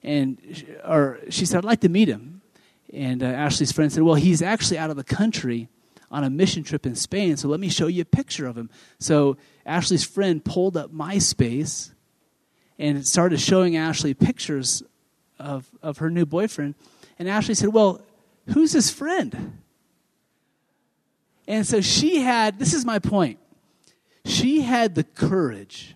And 0.03 0.37
or 0.85 1.19
she 1.29 1.45
said, 1.45 1.59
I'd 1.59 1.65
like 1.65 1.81
to 1.81 1.89
meet 1.89 2.07
him. 2.07 2.41
And 2.93 3.21
uh, 3.21 3.27
Ashley's 3.27 3.71
friend 3.71 3.91
said, 3.91 4.03
Well, 4.03 4.15
he's 4.15 4.41
actually 4.41 4.77
out 4.77 4.89
of 4.89 4.95
the 4.95 5.03
country 5.03 5.69
on 6.09 6.23
a 6.23 6.29
mission 6.29 6.63
trip 6.63 6.85
in 6.85 6.95
Spain, 6.95 7.35
so 7.35 7.49
let 7.49 7.59
me 7.59 7.67
show 7.67 7.87
you 7.87 8.01
a 8.01 8.05
picture 8.05 8.47
of 8.47 8.57
him. 8.57 8.69
So 8.97 9.35
Ashley's 9.65 10.05
friend 10.05 10.43
pulled 10.43 10.77
up 10.77 10.93
MySpace 10.93 11.91
and 12.79 13.05
started 13.05 13.41
showing 13.41 13.75
Ashley 13.75 14.13
pictures 14.13 14.83
of, 15.37 15.69
of 15.81 15.97
her 15.97 16.09
new 16.09 16.25
boyfriend. 16.25 16.75
And 17.19 17.27
Ashley 17.27 17.55
said, 17.55 17.69
Well, 17.69 18.01
who's 18.53 18.71
his 18.71 18.89
friend? 18.89 19.59
And 21.47 21.65
so 21.65 21.81
she 21.81 22.19
had, 22.19 22.59
this 22.59 22.73
is 22.73 22.85
my 22.85 22.99
point. 22.99 23.39
She 24.27 24.61
had 24.61 24.95
the 24.95 25.03
courage 25.03 25.95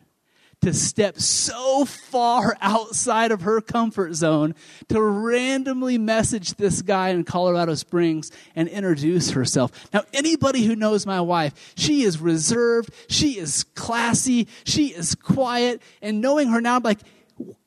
to 0.62 0.74
step 0.74 1.20
so 1.20 1.86
far 1.86 2.56
outside 2.62 3.32
of 3.32 3.42
her 3.42 3.62
comfort 3.62 4.14
zone 4.14 4.54
to 4.90 5.02
randomly 5.02 5.98
message 5.98 6.54
this 6.54 6.82
guy 6.84 7.10
in 7.10 7.24
Colorado 7.24 7.74
Springs 7.74 8.32
and 8.56 8.68
introduce 8.68 9.32
herself. 9.32 9.90
Now, 9.92 10.04
anybody 10.14 10.64
who 10.64 10.76
knows 10.76 11.06
my 11.06 11.20
wife, 11.20 11.74
she 11.76 12.04
is 12.04 12.20
reserved, 12.20 12.94
she 13.08 13.40
is 13.40 13.64
classy, 13.76 14.48
she 14.64 14.88
is 14.88 15.16
quiet, 15.16 15.82
and 16.02 16.22
knowing 16.22 16.50
her 16.50 16.62
now, 16.62 16.76
I'm 16.76 16.84
like, 16.84 17.00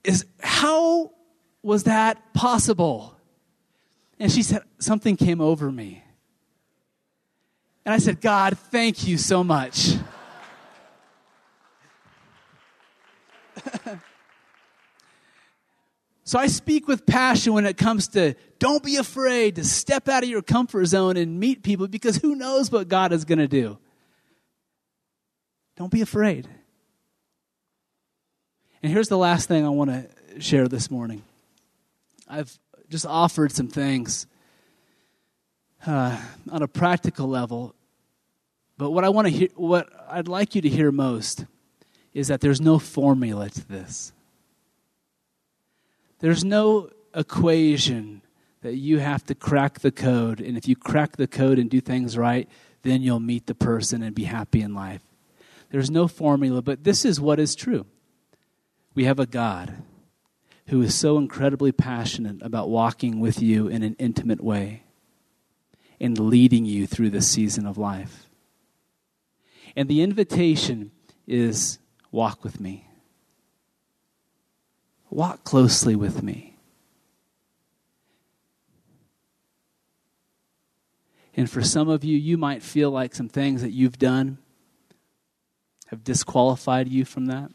is 0.05 0.25
how 0.41 1.11
was 1.63 1.85
that 1.85 2.33
possible? 2.33 3.17
And 4.21 4.31
she 4.31 4.43
said, 4.43 4.63
something 4.79 5.17
came 5.17 5.41
over 5.41 5.71
me. 5.73 6.05
And 7.85 7.93
I 7.93 7.99
said, 7.99 8.21
God, 8.21 8.57
thank 8.57 9.07
you 9.07 9.19
so 9.19 9.43
much. 9.43 9.94
so 16.25 16.39
I 16.39 16.47
speak 16.47 16.89
with 16.89 17.07
passion 17.07 17.53
when 17.53 17.67
it 17.67 17.77
comes 17.77 18.09
to 18.09 18.35
don't 18.59 18.83
be 18.83 18.97
afraid 18.97 19.57
to 19.57 19.65
step 19.65 20.09
out 20.09 20.23
of 20.23 20.29
your 20.29 20.43
comfort 20.43 20.87
zone 20.87 21.17
and 21.17 21.39
meet 21.39 21.63
people 21.63 21.89
because 21.89 22.17
who 22.17 22.35
knows 22.35 22.71
what 22.71 22.89
God 22.89 23.13
is 23.13 23.25
going 23.25 23.39
to 23.39 23.49
do. 23.49 23.79
Don't 25.77 25.91
be 25.91 26.01
afraid. 26.01 26.49
And 28.83 28.93
here's 28.93 29.09
the 29.09 29.19
last 29.19 29.49
thing 29.49 29.65
I 29.65 29.71
want 29.71 29.91
to 29.91 30.41
share 30.41 30.69
this 30.69 30.91
morning. 30.91 31.23
I've 32.29 32.57
just 32.89 33.07
offered 33.07 33.53
some 33.53 33.69
things 33.69 34.27
uh, 35.87 36.21
on 36.51 36.63
a 36.63 36.69
practical 36.69 37.27
level, 37.27 37.75
but 38.79 38.91
what 38.91 39.05
I 39.05 39.09
want 39.09 39.27
to 39.27 39.33
hear, 39.33 39.49
what 39.57 39.89
I'd 40.09 40.29
like 40.29 40.55
you 40.55 40.63
to 40.63 40.69
hear 40.69 40.93
most 40.93 41.45
is 42.15 42.29
that 42.29 42.41
there's 42.41 42.61
no 42.61 42.79
formula 42.79 43.51
to 43.51 43.69
this. 43.69 44.13
There's 46.21 46.45
no 46.45 46.91
equation 47.15 48.23
that 48.63 48.77
you 48.77 48.99
have 48.99 49.25
to 49.27 49.35
crack 49.35 49.81
the 49.81 49.91
code, 49.91 50.41
and 50.41 50.57
if 50.57 50.67
you 50.67 50.77
crack 50.77 51.17
the 51.17 51.27
code 51.27 51.59
and 51.59 51.69
do 51.69 51.81
things 51.81 52.17
right, 52.17 52.49
then 52.83 53.03
you'll 53.03 53.21
meet 53.21 53.47
the 53.47 53.55
person 53.55 54.03
and 54.03 54.15
be 54.15 54.25
happy 54.25 54.63
in 54.63 54.75
life. 54.75 55.03
There's 55.71 55.91
no 55.91 56.09
formula, 56.09 56.63
but 56.63 56.85
this 56.85 57.05
is 57.05 57.21
what 57.21 57.41
is 57.41 57.55
true. 57.55 57.85
We 58.95 59.05
have 59.05 59.19
a 59.19 59.27
God 59.27 59.83
who 60.69 60.81
is 60.81 60.95
so 60.95 61.19
incredibly 61.19 61.73
passionate 61.73 62.41
about 62.41 62.71
walking 62.71 63.21
with 63.21 63.43
you 63.43 63.69
in 63.69 63.83
an 63.83 63.97
intimate 63.99 64.43
way 64.43 64.85
and 66.01 66.19
leading 66.19 66.65
you 66.65 66.87
through 66.87 67.11
this 67.11 67.29
season 67.29 67.67
of 67.67 67.77
life. 67.77 68.31
And 69.77 69.89
the 69.89 70.03
invitation 70.03 70.93
is 71.27 71.79
Walk 72.15 72.45
with 72.45 72.61
me. 72.61 72.87
Walk 75.11 75.43
closely 75.43 75.97
with 75.97 76.23
me. 76.23 76.57
And 81.37 81.51
for 81.51 81.61
some 81.61 81.89
of 81.89 82.05
you, 82.05 82.17
you 82.17 82.39
might 82.39 82.63
feel 82.63 82.93
like 82.93 83.17
some 83.17 83.29
things 83.29 83.63
that 83.63 83.73
you've 83.73 83.99
done 83.99 84.39
have 85.89 86.05
disqualified 86.05 86.89
you 86.89 87.05
from 87.05 87.27
that. 87.27 87.51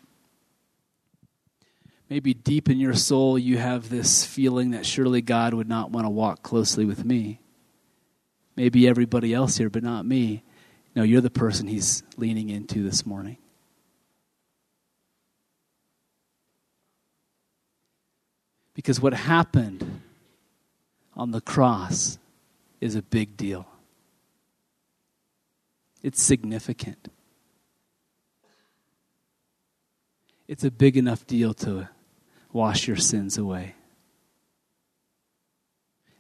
Maybe 2.10 2.34
deep 2.34 2.70
in 2.70 2.82
your 2.82 2.96
soul, 2.96 3.40
you 3.40 3.60
have 3.60 3.90
this 3.90 4.26
feeling 4.26 4.72
that 4.72 4.86
surely 4.86 5.22
God 5.22 5.54
would 5.54 5.70
not 5.70 5.90
want 5.90 6.04
to 6.04 6.10
walk 6.10 6.44
closely 6.44 6.84
with 6.84 7.06
me. 7.06 7.40
Maybe 8.58 8.90
everybody 8.90 9.34
else 9.34 9.56
here, 9.56 9.70
but 9.70 9.84
not 9.84 10.06
me. 10.06 10.44
No, 10.98 11.04
you're 11.04 11.22
the 11.22 11.30
person 11.30 11.68
he's 11.68 12.04
leaning 12.18 12.50
into 12.50 12.84
this 12.84 13.06
morning. 13.06 13.38
Because 18.80 19.02
what 19.02 19.14
happened 19.14 20.00
on 21.14 21.32
the 21.32 21.42
cross 21.42 22.18
is 22.80 22.96
a 22.96 23.02
big 23.02 23.36
deal. 23.36 23.68
It's 26.02 26.22
significant. 26.22 27.10
It's 30.48 30.64
a 30.64 30.72
big 30.72 30.96
enough 30.96 31.28
deal 31.28 31.54
to 31.56 31.90
wash 32.54 32.88
your 32.88 32.96
sins 32.96 33.38
away. 33.38 33.76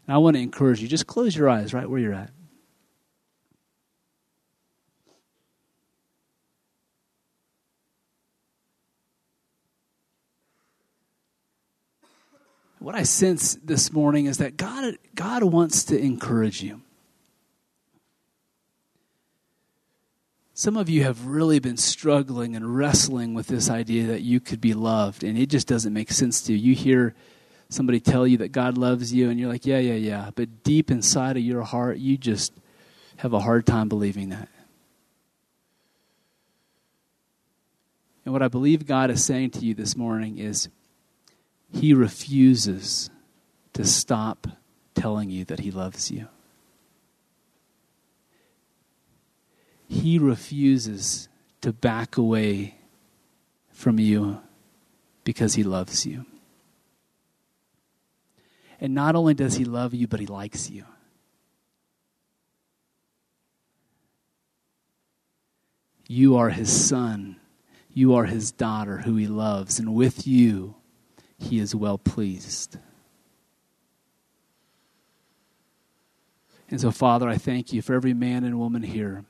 And 0.05 0.15
I 0.15 0.17
want 0.17 0.35
to 0.35 0.41
encourage 0.41 0.81
you 0.81 0.89
just 0.89 1.07
close 1.07 1.33
your 1.33 1.47
eyes 1.47 1.73
right 1.73 1.89
where 1.89 2.01
you're 2.01 2.13
at. 2.13 2.31
What 12.79 12.95
I 12.95 13.03
sense 13.03 13.55
this 13.55 13.91
morning 13.91 14.25
is 14.25 14.37
that 14.37 14.55
God, 14.55 14.97
God 15.13 15.43
wants 15.43 15.83
to 15.85 15.99
encourage 15.99 16.63
you. 16.63 16.81
Some 20.53 20.75
of 20.75 20.89
you 20.89 21.03
have 21.03 21.25
really 21.25 21.59
been 21.59 21.77
struggling 21.77 22.55
and 22.55 22.75
wrestling 22.75 23.33
with 23.33 23.47
this 23.47 23.69
idea 23.69 24.07
that 24.07 24.21
you 24.21 24.39
could 24.39 24.59
be 24.59 24.73
loved, 24.73 25.23
and 25.23 25.37
it 25.37 25.47
just 25.47 25.67
doesn't 25.67 25.93
make 25.93 26.11
sense 26.11 26.41
to 26.43 26.53
you. 26.53 26.57
You 26.57 26.75
hear 26.75 27.15
somebody 27.69 27.99
tell 27.99 28.25
you 28.25 28.37
that 28.37 28.51
God 28.51 28.77
loves 28.77 29.13
you, 29.13 29.29
and 29.29 29.39
you're 29.39 29.49
like, 29.49 29.65
yeah, 29.65 29.79
yeah, 29.79 29.93
yeah. 29.93 30.31
But 30.35 30.63
deep 30.63 30.91
inside 30.91 31.37
of 31.37 31.43
your 31.43 31.63
heart, 31.63 31.97
you 31.97 32.17
just 32.17 32.53
have 33.17 33.33
a 33.33 33.39
hard 33.39 33.65
time 33.65 33.87
believing 33.89 34.29
that. 34.29 34.49
And 38.25 38.33
what 38.33 38.41
I 38.41 38.47
believe 38.47 38.85
God 38.85 39.11
is 39.11 39.23
saying 39.23 39.51
to 39.51 39.59
you 39.59 39.73
this 39.73 39.95
morning 39.95 40.37
is 40.37 40.69
He 41.71 41.93
refuses 41.93 43.09
to 43.73 43.85
stop 43.85 44.47
telling 44.95 45.29
you 45.29 45.45
that 45.45 45.59
He 45.59 45.71
loves 45.71 46.11
you. 46.11 46.27
he 49.89 50.19
refuses 50.19 51.27
to 51.61 51.73
back 51.73 52.15
away 52.15 52.75
from 53.71 53.99
you 53.99 54.39
because 55.23 55.55
he 55.55 55.63
loves 55.63 56.05
you. 56.05 56.25
And 58.79 58.93
not 58.93 59.15
only 59.15 59.33
does 59.33 59.55
he 59.55 59.65
love 59.65 59.93
you, 59.93 60.07
but 60.07 60.19
he 60.19 60.27
likes 60.27 60.69
you. 60.69 60.85
You 66.07 66.37
are 66.37 66.49
his 66.49 66.71
son. 66.71 67.37
You 67.91 68.13
are 68.13 68.25
his 68.25 68.51
daughter 68.51 68.99
who 68.99 69.15
he 69.15 69.27
loves. 69.27 69.79
And 69.79 69.95
with 69.95 70.25
you, 70.25 70.75
he 71.39 71.59
is 71.59 71.73
well 71.73 71.97
pleased. 71.97 72.77
And 76.69 76.79
so, 76.79 76.91
Father, 76.91 77.27
I 77.27 77.37
thank 77.37 77.73
you 77.73 77.81
for 77.81 77.93
every 77.95 78.13
man 78.13 78.43
and 78.43 78.59
woman 78.59 78.83
here 78.83 79.25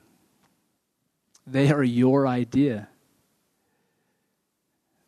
they 1.52 1.72
are 1.72 1.84
your 1.84 2.28
idea. 2.28 2.90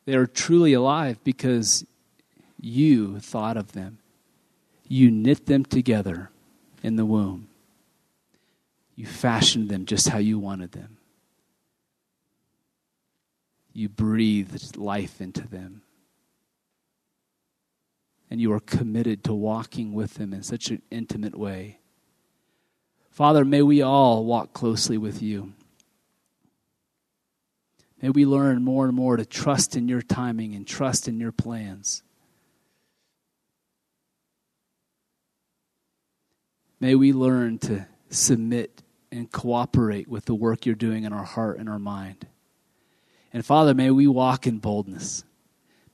They 0.05 0.15
are 0.15 0.25
truly 0.25 0.73
alive 0.73 1.23
because 1.23 1.85
you 2.59 3.19
thought 3.19 3.57
of 3.57 3.73
them. 3.73 3.99
You 4.87 5.11
knit 5.11 5.45
them 5.45 5.63
together 5.63 6.31
in 6.81 6.95
the 6.95 7.05
womb. 7.05 7.47
You 8.95 9.05
fashioned 9.05 9.69
them 9.69 9.85
just 9.85 10.09
how 10.09 10.17
you 10.17 10.39
wanted 10.39 10.71
them. 10.71 10.97
You 13.73 13.87
breathed 13.87 14.75
life 14.75 15.21
into 15.21 15.47
them. 15.47 15.81
And 18.31 18.41
you 18.41 18.51
are 18.53 18.61
committed 18.61 19.23
to 19.25 19.33
walking 19.33 19.93
with 19.93 20.15
them 20.15 20.33
in 20.33 20.41
such 20.41 20.71
an 20.71 20.81
intimate 20.89 21.37
way. 21.37 21.79
Father, 23.11 23.45
may 23.45 23.61
we 23.61 23.83
all 23.83 24.25
walk 24.25 24.53
closely 24.53 24.97
with 24.97 25.21
you. 25.21 25.53
May 28.01 28.09
we 28.09 28.25
learn 28.25 28.63
more 28.63 28.85
and 28.85 28.95
more 28.95 29.17
to 29.17 29.25
trust 29.25 29.75
in 29.75 29.87
your 29.87 30.01
timing 30.01 30.55
and 30.55 30.65
trust 30.65 31.07
in 31.07 31.19
your 31.19 31.31
plans. 31.31 32.01
May 36.79 36.95
we 36.95 37.13
learn 37.13 37.59
to 37.59 37.85
submit 38.09 38.81
and 39.11 39.31
cooperate 39.31 40.07
with 40.07 40.25
the 40.25 40.33
work 40.33 40.65
you're 40.65 40.73
doing 40.73 41.03
in 41.03 41.13
our 41.13 41.25
heart 41.25 41.59
and 41.59 41.69
our 41.69 41.77
mind. 41.77 42.25
And 43.33 43.45
Father, 43.45 43.73
may 43.75 43.91
we 43.91 44.07
walk 44.07 44.47
in 44.47 44.57
boldness. 44.57 45.23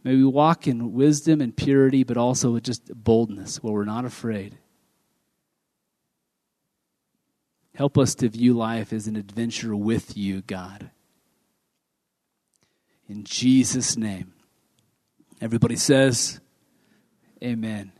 May 0.07 0.15
we 0.15 0.23
walk 0.23 0.67
in 0.67 0.93
wisdom 0.93 1.41
and 1.41 1.53
purity, 1.53 2.05
but 2.05 2.15
also 2.15 2.51
with 2.51 2.63
just 2.63 2.89
boldness 2.95 3.61
where 3.61 3.73
we're 3.73 3.83
not 3.83 4.05
afraid. 4.05 4.57
Help 7.75 7.97
us 7.97 8.15
to 8.15 8.29
view 8.29 8.53
life 8.53 8.93
as 8.93 9.07
an 9.07 9.17
adventure 9.17 9.75
with 9.75 10.15
you, 10.15 10.43
God. 10.43 10.91
In 13.09 13.25
Jesus' 13.25 13.97
name. 13.97 14.31
Everybody 15.41 15.75
says, 15.75 16.39
Amen. 17.43 17.91